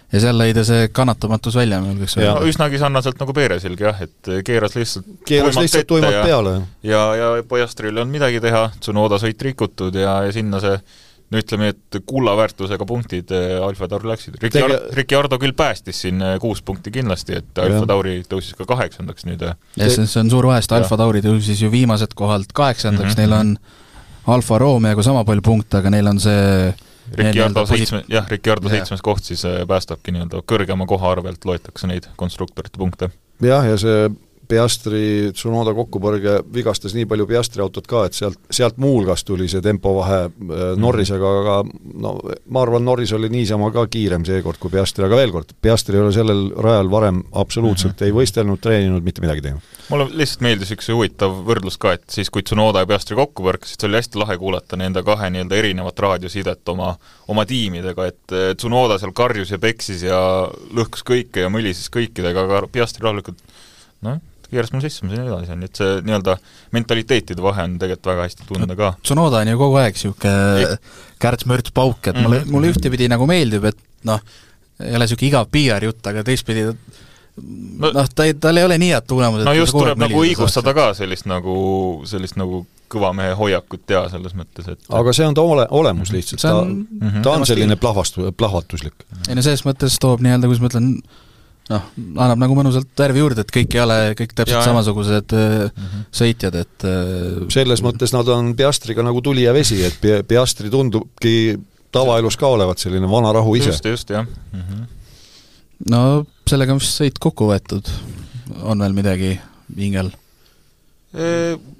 [0.09, 2.39] ja seal lõi ta see kannatamatus välja, ma julgeks öelda.
[2.39, 6.55] No, üsnagi sarnaselt nagu Peeresilgi jah, et keeras lihtsalt keeras lihtsalt tuimalt peale.
[6.87, 10.79] ja, ja Piastril ei olnud midagi teha, Tsunoda sõit rikutud ja, ja sinna see
[11.29, 14.37] no ütleme, et kulla väärtusega punktid äh, Alfa Tauri läksid.
[14.41, 18.67] Ricciardo Tege..., Ricciardo küll päästis siin äh, kuus punkti kindlasti, et Alfa Tauri tõusis ka
[18.69, 19.45] kaheksandaks nüüd.
[19.45, 23.29] jah, see, on suur vahe, sest Alfa Tauri tõusis ju viimaselt kohalt kaheksandaks mm, -hmm.
[23.29, 26.73] neil on Alfa Romeoga sama palju punkte, aga neil on see
[27.17, 32.77] Ricciardo seitsme, jah, Ricciardo seitsmes koht siis päästabki nii-öelda kõrgema koha arvelt, loetakse neid konstruktorite
[32.77, 33.09] punkte.
[33.41, 34.09] jah, ja see
[34.49, 39.61] Piastri Tsunoda kokkupõrge vigastas nii palju Piastri autot ka, et sealt, sealt muuhulgas tuli see
[39.61, 41.57] tempovahe äh, Norrisega, aga
[42.01, 42.15] no
[42.49, 46.01] ma arvan, Norris oli niisama ka kiirem seekord kui Piastri, aga veel kord, Piastri ei
[46.01, 48.09] ole sellel rajal varem absoluutselt mm -hmm.
[48.09, 49.67] ei võistelnud, treeninud, mitte midagi teinud.
[49.89, 53.77] mulle lihtsalt meeldis üks huvitav võrdlus ka, et siis, kui Tsunoda ja Piastri kokku põrkasid,
[53.77, 56.95] see oli hästi lahe kuulata nende kahe nii-öelda erinevat raadiosidet oma,
[57.27, 62.65] oma tiimidega, et Tsunoda seal karjus ja peksis ja lõhkus kõike ja mõlises kõikidega, aga
[62.71, 63.37] Piastri rahulikult
[64.01, 64.17] noh,
[64.51, 66.37] keeras mul sisse, ma sain edasi, nii et see nii-öelda
[66.75, 68.93] mentaliteetide vahe on tegelikult väga hästi tunda ka.
[69.03, 70.79] Tsunoda on ju kogu aeg niisugune
[71.23, 72.55] kärts-mörts-pauk, et mulle mm, -hmm.
[72.55, 73.79] mulle ühtepidi nagu meeldib, et
[74.09, 74.23] noh,
[74.79, 78.91] ei ole niisugune igav PR-jutt, aga teistpidi noh no,, ta ei, tal ei ole nii
[78.93, 79.47] head tulemused.
[79.47, 81.55] no just tuleb nagu õigustada ka sellist nagu,
[82.09, 86.11] sellist nagu kõva mehe hoiakut ja selles mõttes, et aga see on ta ole, olemus
[86.13, 89.05] lihtsalt, ta, on, ta on selline plahvastu-, plahvatuslik.
[89.27, 90.89] ei no selles mõttes toob nii-öelda, kuidas ma ütlen,
[91.69, 95.71] noh, annab nagu mõnusalt värvi juurde, et kõik ei ole kõik täpselt ja, samasugused mm
[95.85, 96.05] -hmm.
[96.21, 101.57] sõitjad, et äh, selles mõttes nad on Piastriga nagu tuli ja vesi, et Piastri tundubki
[101.91, 103.73] tavaelus ka olevat selline vana rahu ise.
[103.73, 104.61] just, just, jah mm.
[104.61, 104.85] -hmm.
[105.89, 107.89] no sellega on vist sõit kokku võetud,
[108.61, 109.39] on veel midagi
[109.77, 110.11] hingel?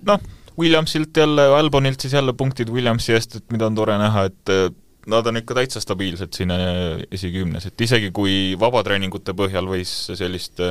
[0.06, 0.20] Noh,
[0.60, 4.54] Williamsilt jälle, Albonilt siis jälle punktid Williamsi eest, et mida on tore näha, et
[5.10, 6.54] nad on ikka täitsa stabiilsed siin
[7.12, 10.62] esikümnes, et isegi kui vabatreeningute põhjal võis sellist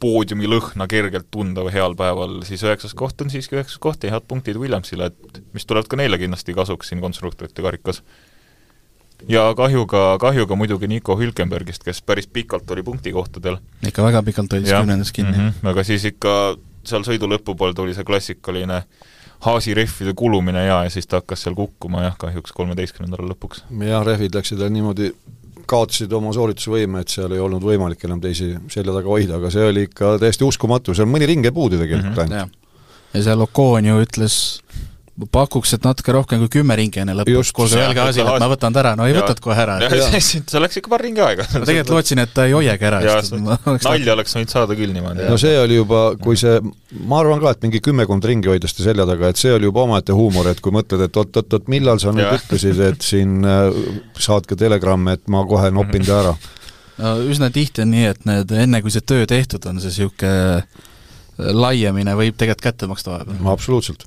[0.00, 4.26] poodiumi lõhna kergelt tunda heal päeval, siis üheksas koht on siiski üheksas koht ja head
[4.28, 8.02] punktid Williamsile, et mis tulevad ka neile kindlasti kasuks siin konstruktorite karikas
[9.28, 13.58] ja kahjuga, kahjuga muidugi Nico Hülkenbergist, kes päris pikalt oli punktikohtadel.
[13.86, 15.48] ikka väga pikalt hoidis kümnendas kinni mm.
[15.48, 15.68] -hmm.
[15.72, 19.15] aga siis ikka seal sõidu lõpupool tuli see klassikaline Haasi
[19.74, 23.64] rehvide kulumine ja, ja siis ta hakkas seal kukkuma jah, kahjuks kolmeteistkümnendal lõpuks.
[23.86, 25.12] jah, rehvid läksid niimoodi,
[25.66, 29.66] kaotasid oma sooritusvõime, et seal ei olnud võimalik enam teisi selja taga hoida, aga see
[29.66, 32.32] oli ikka täiesti uskumatu, seal mõni ring jäi puudu tegelikult mm -hmm.
[32.32, 32.52] ainult.
[33.14, 34.38] ja seal Ocon ju ütles
[35.32, 38.74] pakuks, et natuke rohkem kui kümme ringi enne lõppu, kuulge, öelge Aasile, et ma võtan
[38.74, 39.76] ta ära, no ei võtad kohe ära.
[40.20, 41.46] see läks ikka paar ringi aega.
[41.54, 43.00] ma tegelikult lootsin, et ta ei hoiagi ära.
[43.86, 45.24] nalja oleks võinud saada küll niimoodi.
[45.30, 46.58] no see oli juba, kui see,
[47.08, 49.86] ma arvan ka, et mingi kümmekond ringi hoides ta selja taga, et see oli juba
[49.86, 53.70] omaette huumor, et kui mõtled, et oot-oot-oot, millal sa nüüd ütlesid, et siin äh,
[54.20, 56.34] saatke telegramme, et ma kohe nopin ta ära.
[57.00, 61.54] no üsna tihti on nii, et need, enne kui see töö tehtud on, see niisugune
[61.56, 63.40] laiemine võib tegelikult kätte maksta vahepeal.
[63.52, 64.06] absoluutselt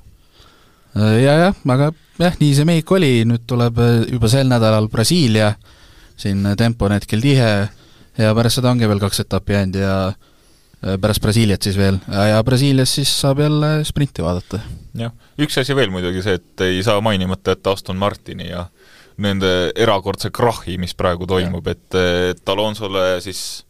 [0.94, 5.52] ja jah, aga jah, nii see mehik oli, nüüd tuleb äh, juba sel nädalal Brasiilia,
[6.20, 7.52] siin tempo on hetkel tihe.
[8.20, 12.00] Ja pärast seda ongi veel kaks etappi jäänud ja äh, pärast Brasiiliat siis veel.
[12.10, 14.60] Ja Brasiilias siis saab jälle sprinti vaadata.
[14.98, 18.66] jah, üks asi veel muidugi see, et ei saa mainimata jätta Aston Martini ja
[19.20, 21.94] nende erakordse krahhi, mis praegu toimub, et,
[22.32, 23.64] et Alonsole siis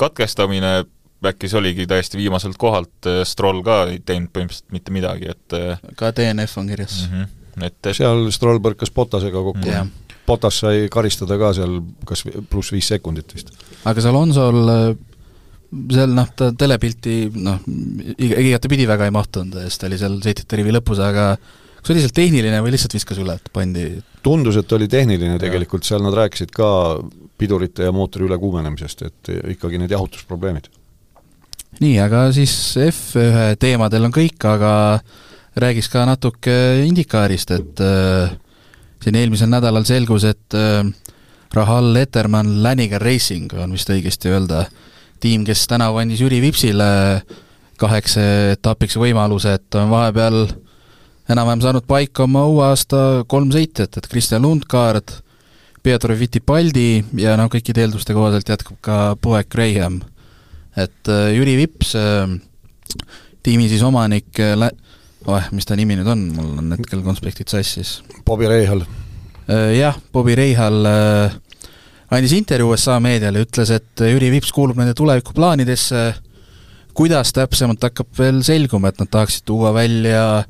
[0.00, 0.86] katkestamine
[1.26, 5.56] äkki see oligi täiesti viimaselt kohalt, äh, Stroll ka ei teinud põhimõtteliselt mitte midagi, et
[5.58, 7.16] äh, ka DNF on kirjas mm.
[7.16, 7.66] -hmm.
[7.66, 9.86] et, et seal Stroll põrkas Botasega kokku yeah..
[10.28, 13.54] Botas sai karistada ka seal kas pluss viis sekundit vist.
[13.84, 14.90] aga seal Alonsol äh,
[15.92, 17.60] seal noh, ta telepilti noh,
[18.18, 21.32] igatepidi väga ei mahtunud, sest ta oli seal sõitjate rivi lõpus, aga
[21.80, 23.88] kas oli seal tehniline või lihtsalt viskas üle, et pandi
[24.24, 26.70] tundus, et oli tehniline tegelikult, seal nad rääkisid ka
[27.38, 30.70] pidurite ja mootori ülekuumenemisest, et ikkagi need jahutusprobleemid
[31.82, 32.52] nii, aga siis
[32.82, 34.72] F1 teemadel on kõik, aga
[35.58, 36.54] räägiks ka natuke
[36.86, 38.32] Indikaarist, et äh,
[39.02, 40.82] siin eelmisel nädalal selgus, et äh,
[41.54, 44.66] Rahal Letterman Lanigan Racing on vist õigesti öelda,
[45.22, 46.88] tiim, kes tänavu andis Jüri Vipsile
[47.78, 50.44] kaheks etapiks võimaluse, et on vahepeal
[51.30, 55.20] enam-vähem saanud paika oma uue aasta kolm sõitjat, et Kristjan Lundgaard,
[55.82, 60.02] Pietro Fittipaldi ja noh, kõikide eelduste kohaselt jätkub ka poeg Graham
[60.78, 62.28] et äh, Jüri Vips, äh,
[63.44, 64.68] tiimi siis omanik, äh,
[65.26, 67.98] oh, mis ta nimi nüüd on, mul on hetkel konspektid sassis.
[68.26, 68.86] Bobby Reihal.
[69.48, 70.84] Jah, Bobby Reihal
[72.12, 76.02] andis intervjuu USA meediale, ütles, et Jüri Vips kuulub nende tulevikuplaanidesse,
[76.92, 80.42] kuidas täpsemalt hakkab veel selguma, et nad tahaksid tuua välja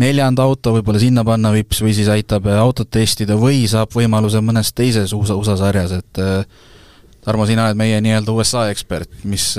[0.00, 4.72] neljanda auto, võib-olla sinna panna Vips või siis aitab autot testida või saab võimaluse mõnes
[4.72, 6.24] teises USA, USA sarjas, et
[7.20, 9.52] Tarmo, sina oled meie nii-öelda USA ekspert, mis,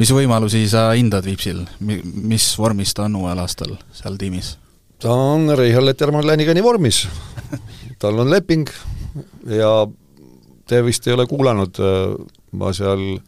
[0.00, 4.56] mis võimalusi sa hindad Viipsil, mis vormis ta on uuel aastal seal tiimis?
[5.02, 7.08] ta on Reihal Lettermann Länigani vormis.
[8.00, 8.70] Tal on leping
[9.50, 9.72] ja
[10.66, 11.80] te vist ei ole kuulanud,
[12.56, 13.18] ma seal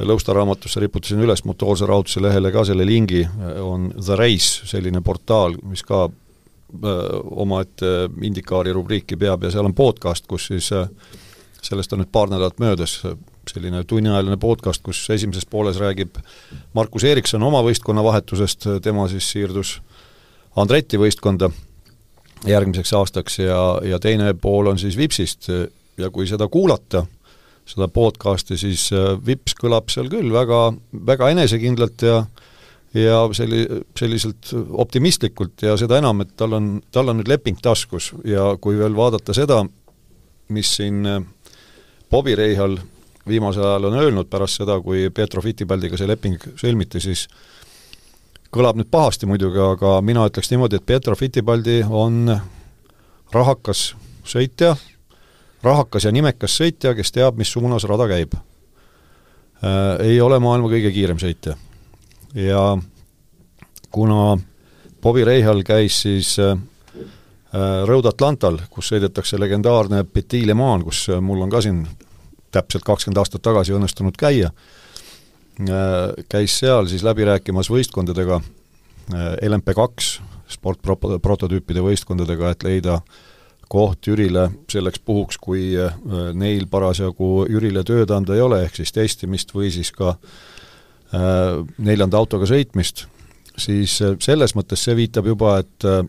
[0.00, 3.20] Lõusta raamatusse riputasin üles motoorse raudse lehele ka selle lingi,
[3.60, 6.06] on The Race, selline portaal, mis ka
[7.44, 7.90] omaette
[8.24, 10.88] Indikaari rubriiki peab ja seal on podcast, kus siis äh,
[11.62, 13.00] sellest on nüüd paar nädalat möödas,
[13.50, 16.18] selline tunniajaline podcast, kus esimeses pooles räägib
[16.76, 19.78] Markus Erikson oma võistkonna vahetusest, tema siis siirdus
[20.56, 21.50] Andretti võistkonda
[22.48, 25.50] järgmiseks aastaks ja, ja teine pool on siis Vipsist.
[26.00, 27.02] Ja kui seda kuulata,
[27.68, 30.70] seda podcasti, siis äh, Vips kõlab seal küll väga,
[31.06, 32.22] väga enesekindlalt ja
[32.94, 38.10] ja selli-, selliselt optimistlikult ja seda enam, et tal on, tal on nüüd leping taskus.
[38.26, 39.60] Ja kui veel vaadata seda,
[40.50, 41.04] mis siin
[42.10, 42.76] Bobby Reihal
[43.28, 47.26] viimasel ajal on öelnud pärast seda, kui Pietro Fittipaldiga see leping sõlmiti, siis
[48.50, 52.32] kõlab nüüd pahasti muidugi, aga mina ütleks niimoodi, et Pietro Fittipaldi on
[53.32, 53.92] rahakas
[54.26, 54.74] sõitja,
[55.62, 58.42] rahakas ja nimekas sõitja, kes teab, mis suunas rada käib äh,.
[60.00, 61.54] Ei ole maailma kõige kiirem sõitja.
[62.34, 62.78] ja
[63.90, 64.38] kuna
[65.02, 66.56] Bobby Reihal käis siis äh
[67.86, 71.82] Road Atlantal, kus sõidetakse legendaarne Petit Le Mans, kus äh, mul on ka siin
[72.54, 74.52] täpselt kakskümmend aastat tagasi õnnestunud käia,
[75.64, 75.96] äh,
[76.30, 78.40] käis seal siis läbi rääkimas võistkondadega,
[79.10, 80.04] LMP2
[80.54, 83.00] sportprototüüpide võistkondadega, et leida
[83.70, 85.72] koht Jürile selleks puhuks, kui
[86.38, 90.14] neil parasjagu Jürile tööd anda ei ole, ehk siis testimist või siis ka
[91.82, 93.08] neljanda autoga sõitmist
[93.60, 96.02] siis äh, selles mõttes see viitab juba, et äh,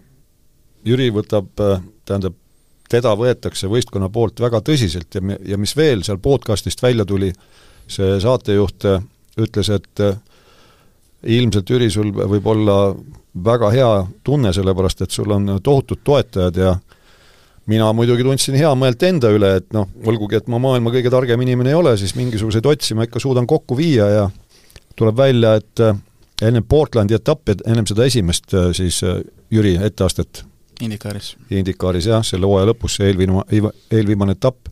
[0.86, 2.36] Jüri võtab, äh, tähendab,
[2.91, 5.21] teda võetakse võistkonna poolt väga tõsiselt ja,
[5.53, 7.32] ja mis veel, seal podcastist välja tuli,
[7.88, 8.88] see saatejuht
[9.39, 10.01] ütles, et
[11.23, 12.77] ilmselt Jüri, sul võib olla
[13.32, 13.91] väga hea
[14.23, 16.75] tunne, sellepärast et sul on tohutud toetajad ja
[17.71, 21.71] mina muidugi tundsin heameelt enda üle, et noh, olgugi et ma maailma kõige targem inimene
[21.71, 24.29] ei ole, siis mingisuguseid otsi ma ikka suudan kokku viia ja
[24.99, 25.84] tuleb välja, et
[26.41, 29.21] enne Portlandi etappi, ennem seda esimest äh, siis äh,
[29.51, 30.43] Jüri etteastet
[30.82, 31.36] Indikaaris.
[31.53, 34.71] Indikaaris jah, selle hooaja lõpus, see eelviimane, eelviimane etapp,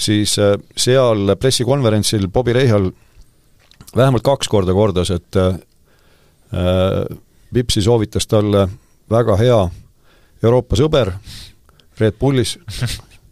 [0.00, 2.90] siis äh, seal pressikonverentsil Bobby Reihal
[3.96, 5.56] vähemalt kaks korda kordas, et äh,
[7.54, 8.68] Vipsi soovitas talle
[9.10, 9.60] väga hea
[10.42, 11.12] Euroopa sõber
[12.00, 12.56] Red Bullis,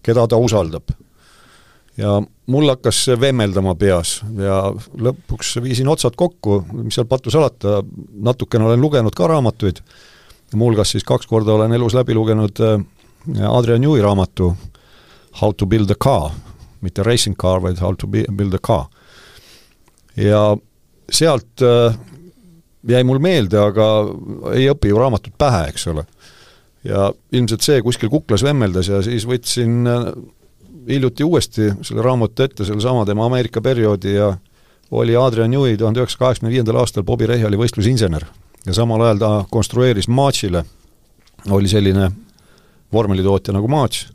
[0.04, 0.90] keda ta usaldab.
[1.98, 4.60] Ja mul hakkas see vemmeldama peas ja
[5.02, 7.80] lõpuks viisin otsad kokku, mis seal pattu salata,
[8.22, 9.80] natukene olen lugenud ka raamatuid,
[10.56, 12.80] muuhulgas siis kaks korda olen elus läbi lugenud äh,
[13.48, 14.54] Adrian Newey raamatu
[15.40, 16.32] How to build a car,
[16.80, 18.86] mitte racing car, vaid How to build a car.
[20.16, 20.56] ja
[21.12, 21.98] sealt äh,
[22.88, 23.84] jäi mul meelde, aga
[24.54, 26.04] ei õpi ju raamatut pähe, eks ole.
[26.84, 30.10] ja ilmselt see kuskil kuklas vemmeldas ja siis võtsin äh,
[30.88, 34.32] hiljuti uuesti selle raamatu ette, sellesama tema Ameerika perioodi ja
[34.90, 38.24] oli Adrian Newey tuhande üheksasaja kaheksakümne viiendal aastal Bobby Rehali võistlusinsener.
[38.68, 40.64] Ja samal ajal ta konstrueeris Marchile,
[41.50, 42.10] oli selline
[42.92, 44.08] vormelitootja nagu March,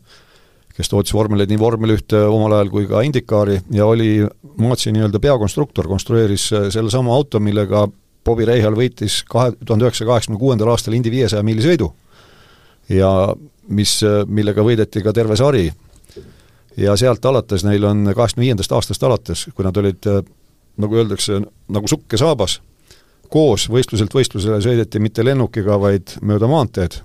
[0.78, 4.28] kes tootis vormeleid nii vormel ühte omal ajal kui ka Indikaari ja oli
[4.62, 7.88] Marchi nii-öelda peakonstruktor, konstrueeris sellesama auto, millega
[8.26, 11.92] Bobby Rehal võitis kahe, tuhande üheksasaja kaheksakümne kuuendal aastal Indy viiesaja miili sõidu.
[12.90, 13.10] ja
[13.68, 15.72] mis, millega võideti ka terve sari
[16.78, 20.22] ja sealt alates neil on kaheksakümne viiendast aastast alates, kui nad olid äh,
[20.78, 22.60] nagu öeldakse, nagu sukk ja saabas,
[23.32, 27.02] koos võistluselt võistlusele sõideti mitte lennukiga, vaid mööda maanteed.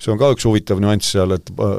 [0.00, 1.74] see on ka üks huvitav nüanss seal, et äh,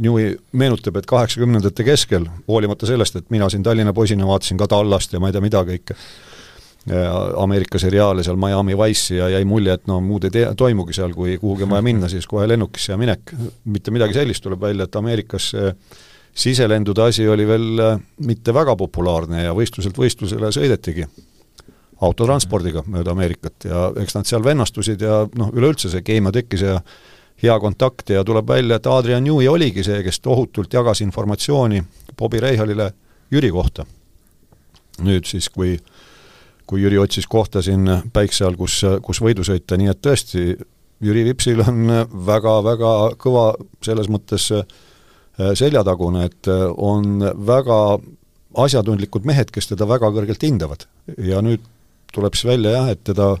[0.00, 5.12] Newey meenutab, et kaheksakümnendate keskel, hoolimata sellest, et mina siin Tallinna poisina vaatasin ka Tallast
[5.12, 5.98] ja ma ei tea mida kõike,
[7.40, 11.14] Ameerika seriaale seal Miami Wice'i ja jäi mulje, et no muud ei tee, toimugi seal,
[11.16, 13.32] kui kuhugi on vaja minna, siis kohe lennukisse ja minek.
[13.64, 15.70] mitte midagi sellist, tuleb välja, et Ameerikas see
[16.34, 21.06] siselendude asi oli veel äh, mitte väga populaarne ja võistluselt võistlusele sõidetigi
[22.04, 26.78] autotranspordiga mööda Ameerikat ja eks nad seal vennastusid ja noh, üleüldse see keemia tekkis ja
[27.42, 31.82] hea kontakt ja tuleb välja, et Adrian Newey oligi see, kes tohutult jagas informatsiooni
[32.18, 32.92] Bobby Reihalile
[33.32, 33.86] Jüri kohta.
[35.02, 35.74] nüüd siis, kui
[36.66, 40.54] kui Jüri otsis kohta siin päikse all, kus, kus võidu sõita, nii et tõesti,
[41.04, 41.90] Jüri Vipsil on
[42.26, 43.48] väga-väga kõva
[43.84, 44.62] selles mõttes äh,
[45.58, 47.98] seljatagune, et äh, on väga
[48.64, 50.86] asjatundlikud mehed, kes teda väga kõrgelt hindavad.
[51.18, 51.60] ja nüüd
[52.14, 53.34] tuleb siis välja jah, et teda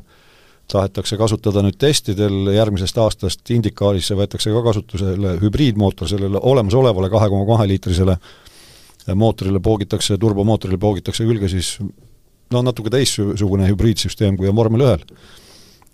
[0.70, 7.46] tahetakse kasutada nüüd testidel, järgmisest aastast Indikaarisse võetakse ka kasutusele hübriidmootor, sellele olemasolevale kahe koma
[7.52, 8.16] kahe liitrisele
[9.14, 11.76] mootorile poogitakse, turbomootorile poogitakse külge siis
[12.52, 15.04] no natuke teistsugune hübriidsüsteem, kui on vormel ühel.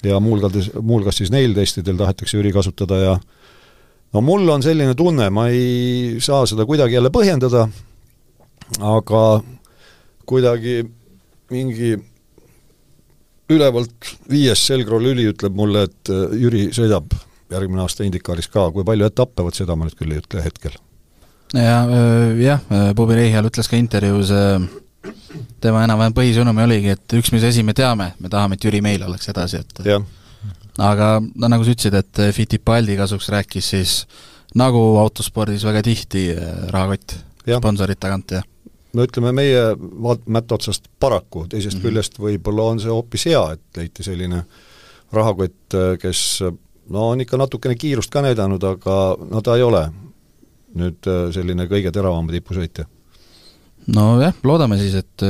[0.05, 3.17] ja muuhulgas, muuhulgas siis neil testidel tahetakse Jüri kasutada ja
[4.15, 7.67] no mul on selline tunne, ma ei saa seda kuidagi jälle põhjendada,
[8.81, 9.25] aga
[10.31, 10.85] kuidagi
[11.51, 11.99] mingi
[13.51, 17.15] ülevalt viies selgroolüli ütleb mulle, et äh, Jüri sõidab
[17.51, 20.77] järgmine aasta Indikaaris ka, kui palju etappe, vot seda ma nüüd küll ei ütle hetkel.
[21.57, 24.33] ja äh, jah, äh, Bobi Reihal ütles ka intervjuus,
[25.63, 29.03] tema enam-vähem põhisõnum oligi, et üks, mis asi me teame, me tahame, et Jüri meil
[29.07, 30.05] oleks edasi, et jah.
[30.79, 33.97] aga no nagu sa ütlesid, et Fittipaldi kasuks rääkis siis
[34.59, 36.29] nagu autospordis väga tihti
[36.75, 37.15] rahakott
[37.47, 38.43] sponsorid tagant ja
[38.97, 41.89] no ütleme, meie vaat-, mätta otsast paraku, teisest mm -hmm.
[41.89, 44.45] küljest võib-olla on see hoopis hea, et leiti selline
[45.13, 46.43] rahakott, eh, kes
[46.91, 49.89] no on ikka natukene kiirust ka näidanud, aga no ta ei ole
[50.75, 52.87] nüüd eh, selline kõige teravam tipusõitja
[53.87, 55.23] nojah, loodame siis, et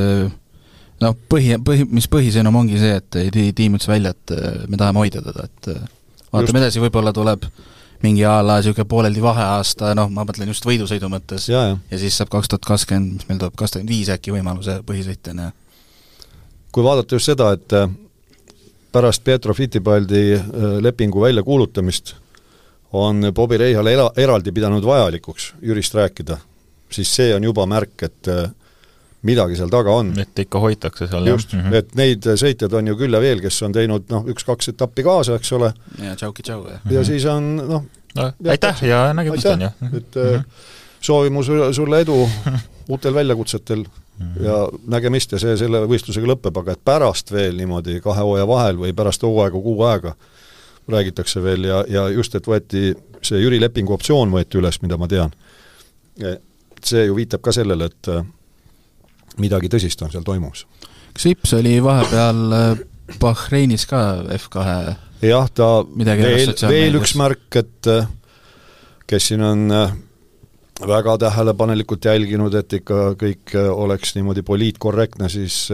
[1.01, 4.33] noh, põhi, põhi, mis põhisõnum ongi see, et ei tiim üldse välja, et
[4.67, 5.69] me tahame hoida teda, et
[6.31, 7.47] vaatame edasi, võib-olla tuleb
[8.01, 11.99] mingi a la niisugune pooleldi vaheaasta, noh, ma mõtlen just võidusõidu mõttes, ja, ja.
[12.01, 15.51] siis saab kaks tuhat kakskümmend, mis meil tuleb, kakskümmend viis äkki võimaluse põhisõitjana.
[16.71, 17.89] kui vaadata just seda, et äh,
[18.91, 20.43] pärast Pietro Fittipaldi äh,
[20.81, 22.15] lepingu väljakuulutamist
[22.93, 26.37] on Bobby Reihal era-, eraldi pidanud vajalikuks Jürist rääkida,
[26.91, 28.49] siis see on juba märk, et äh,
[29.27, 30.11] midagi seal taga on.
[30.19, 31.37] et ikka hoitakse seal, jah?
[31.37, 31.75] just mm, -hmm.
[31.75, 35.35] et neid sõitjaid on ju küll ja veel, kes on teinud noh, üks-kaks etappi kaasa,
[35.35, 35.73] eks ole.
[36.01, 36.85] ja tšauki tšau, jah.
[36.91, 39.71] ja siis on noh no, aitäh ja nägemist, on ju.
[39.93, 40.43] et mm -hmm.
[41.01, 41.43] soovime
[41.73, 42.29] sulle edu
[42.91, 44.43] uutel väljakutsetel mm -hmm.
[44.45, 48.77] ja nägemist ja see selle võistlusega lõpeb, aga et pärast veel niimoodi kahe hooaja vahel
[48.77, 50.15] või pärast hooaega kuu aega
[50.87, 55.07] räägitakse veel ja, ja just, et võeti see Jüri lepingu optsioon võeti üles, mida ma
[55.07, 55.31] tean.
[56.83, 58.07] see ju viitab ka sellele, et
[59.39, 60.65] midagi tõsist on seal toimumas.
[61.13, 62.83] kas Ips oli vahepeal äh,
[63.19, 64.65] Bahreinis ka F2
[65.27, 68.07] jah, ta veel, veel üks märk, et äh,
[69.07, 69.95] kes siin on äh,
[70.87, 75.67] väga tähelepanelikult jälginud, et ikka kõik oleks niimoodi poliitkorrektne, siis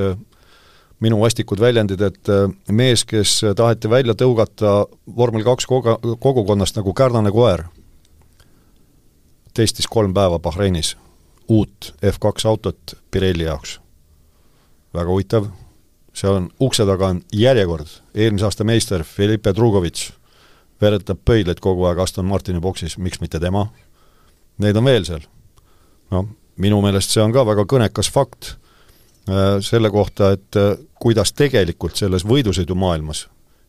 [1.00, 2.32] minu vastikud väljendid, et
[2.76, 4.82] mees, kes taheti välja tõugata
[5.16, 7.70] vormel kaks koga-, kogukonnast nagu kärnane koer,
[9.56, 10.98] testis kolm päeva Bahreinis
[11.50, 13.80] uut F2 autot Pirelli jaoks.
[14.94, 15.50] väga huvitav,
[16.14, 20.12] see on, ukse taga on järjekord, eelmise aasta meister Felipe Drugovitš
[20.82, 23.68] veeretab pöidlaid kogu aeg Aston Martini boksis, miks mitte tema?
[24.58, 25.26] Neid on veel seal.
[26.12, 26.28] noh,
[26.58, 28.54] minu meelest see on ka väga kõnekas fakt
[29.30, 33.28] äh, selle kohta, et äh, kuidas tegelikult selles võidusõidumaailmas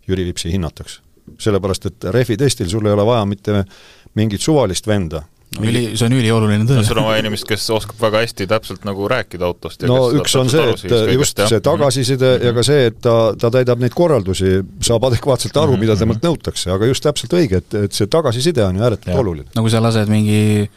[0.09, 1.01] Jüri Vipsi hinnatakse.
[1.39, 3.64] sellepärast, et rehvi testil sul ei ole vaja mitte
[4.14, 5.22] mingit suvalist venda,
[5.64, 6.82] üli, see on ülioluline töö.
[6.86, 10.50] sul on vaja inimest, kes oskab väga hästi täpselt nagu rääkida autost no üks on
[10.52, 12.46] see, et just see tagasiside mm -hmm.
[12.46, 15.80] ja ka see, et ta, ta täidab neid korraldusi, saab adekvaatselt aru mm, -hmm.
[15.80, 16.00] mida mhm.
[16.00, 19.48] temalt nõutakse, aga just täpselt õige, et, et see tagasiside on ju ääretult oluline.
[19.54, 20.70] no kui sa lased mingi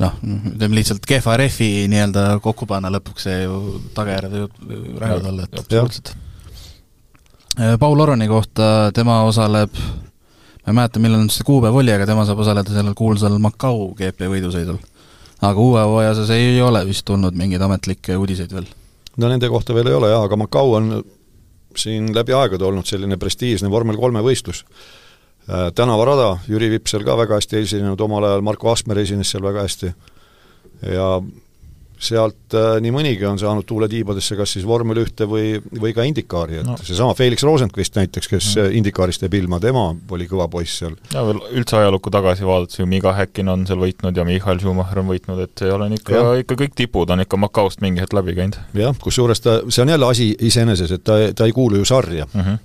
[0.00, 5.44] noh, ütleme lihtsalt kehva rehvi nii-öelda kokku panna lõpuks, see ju tagajärjed võivad rängad olla,
[5.48, 6.16] et absoluutselt.
[7.80, 9.72] Paul Oroni kohta, tema osaleb
[10.66, 14.26] ma ei mäleta, millal see kuupäev oli, aga tema saab osaleda sellel kuulsal Macau GP
[14.32, 14.80] võidusõidul.
[15.46, 18.66] aga uue hooaja osas ei ole vist tulnud mingeid ametlikke uudiseid veel?
[19.16, 20.90] no nende kohta veel ei ole jah, aga Macau on
[21.76, 24.64] siin läbi aegade olnud selline prestiižne vormel kolme võistlus.
[25.46, 29.44] Äh, tänavarada, Jüri Vipp seal ka väga hästi esinenud, omal ajal Marko Asmer esines seal
[29.44, 29.92] väga hästi
[30.82, 31.10] ja
[31.96, 36.04] sealt äh, nii mõnigi on saanud tuule tiibadesse kas siis vormel ühte või, või ka
[36.06, 36.76] Indikaari, et no.
[36.82, 38.76] seesama Felix Rosenqvist näiteks, kes mm.
[38.80, 40.96] Indikaaris teeb ilma, tema oli kõva poiss seal.
[41.14, 45.00] ja veel üldse ajalukku tagasi vaadates ju Miga Häkkin on seal võitnud ja Michael Schumacher
[45.00, 48.36] on võitnud, et see on ikka, ikka kõik tipud on ikka Macaost mingi hetk läbi
[48.36, 48.60] käinud.
[48.76, 52.28] jah, kusjuures ta, see on jälle asi iseeneses, et ta, ta ei kuulu ju sarja
[52.32, 52.40] mm.
[52.40, 52.64] -hmm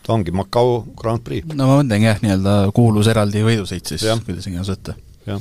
[0.00, 1.54] ta ongi Macau Grand Prix.
[1.54, 4.96] no ma mõtlengi jah, nii-öelda kuulus eraldi võidusõit siis, kuidas iganes võtta.
[5.28, 5.40] jah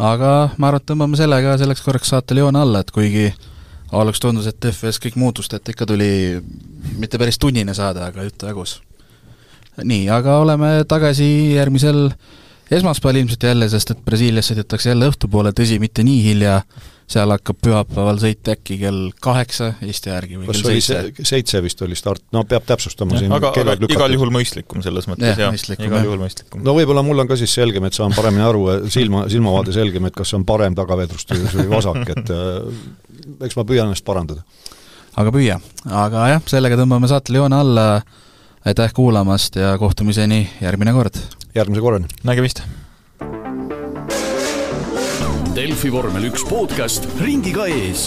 [0.00, 3.28] aga ma arvan, et tõmbame sellega selleks korraks saatele joone alla, et kuigi
[3.92, 6.40] alguses tundus, et FS kõik muutusteta ikka tuli
[7.00, 8.80] mitte päris tunnine saade, aga juttu jagus.
[9.84, 12.08] nii, aga oleme tagasi järgmisel
[12.70, 16.60] esmaspäeval ilmselt jälle, sest et Brasiilias sõidetakse jälle õhtupoole, tõsi, mitte nii hilja,
[17.10, 21.26] seal hakkab pühapäeval sõit äkki kell kaheksa Eesti järgi või Kas kell seitse?
[21.26, 25.08] seitse vist oli start, no peab täpsustama ja, siin aga, aga igal juhul mõistlikum selles
[25.10, 26.62] mõttes, jah, igal juhul mõistlikum.
[26.66, 30.16] no võib-olla mul on ka siis selgem, et saan paremini aru, silma, silmavaade selgem, et
[30.16, 34.44] kas on parem tagavedrustus või vasak, et äh, eks ma püüan ennast parandada.
[35.18, 35.58] aga püüa,
[35.90, 37.88] aga jah, sellega tõmbame saatele joone alla,
[38.70, 41.18] aitäh kuulamast ja kohtumiseni järgmine kord!
[41.58, 42.14] järgmise korrani!
[42.22, 42.62] nägemist!
[45.54, 48.06] Delfi vormel üks podcast ringiga ees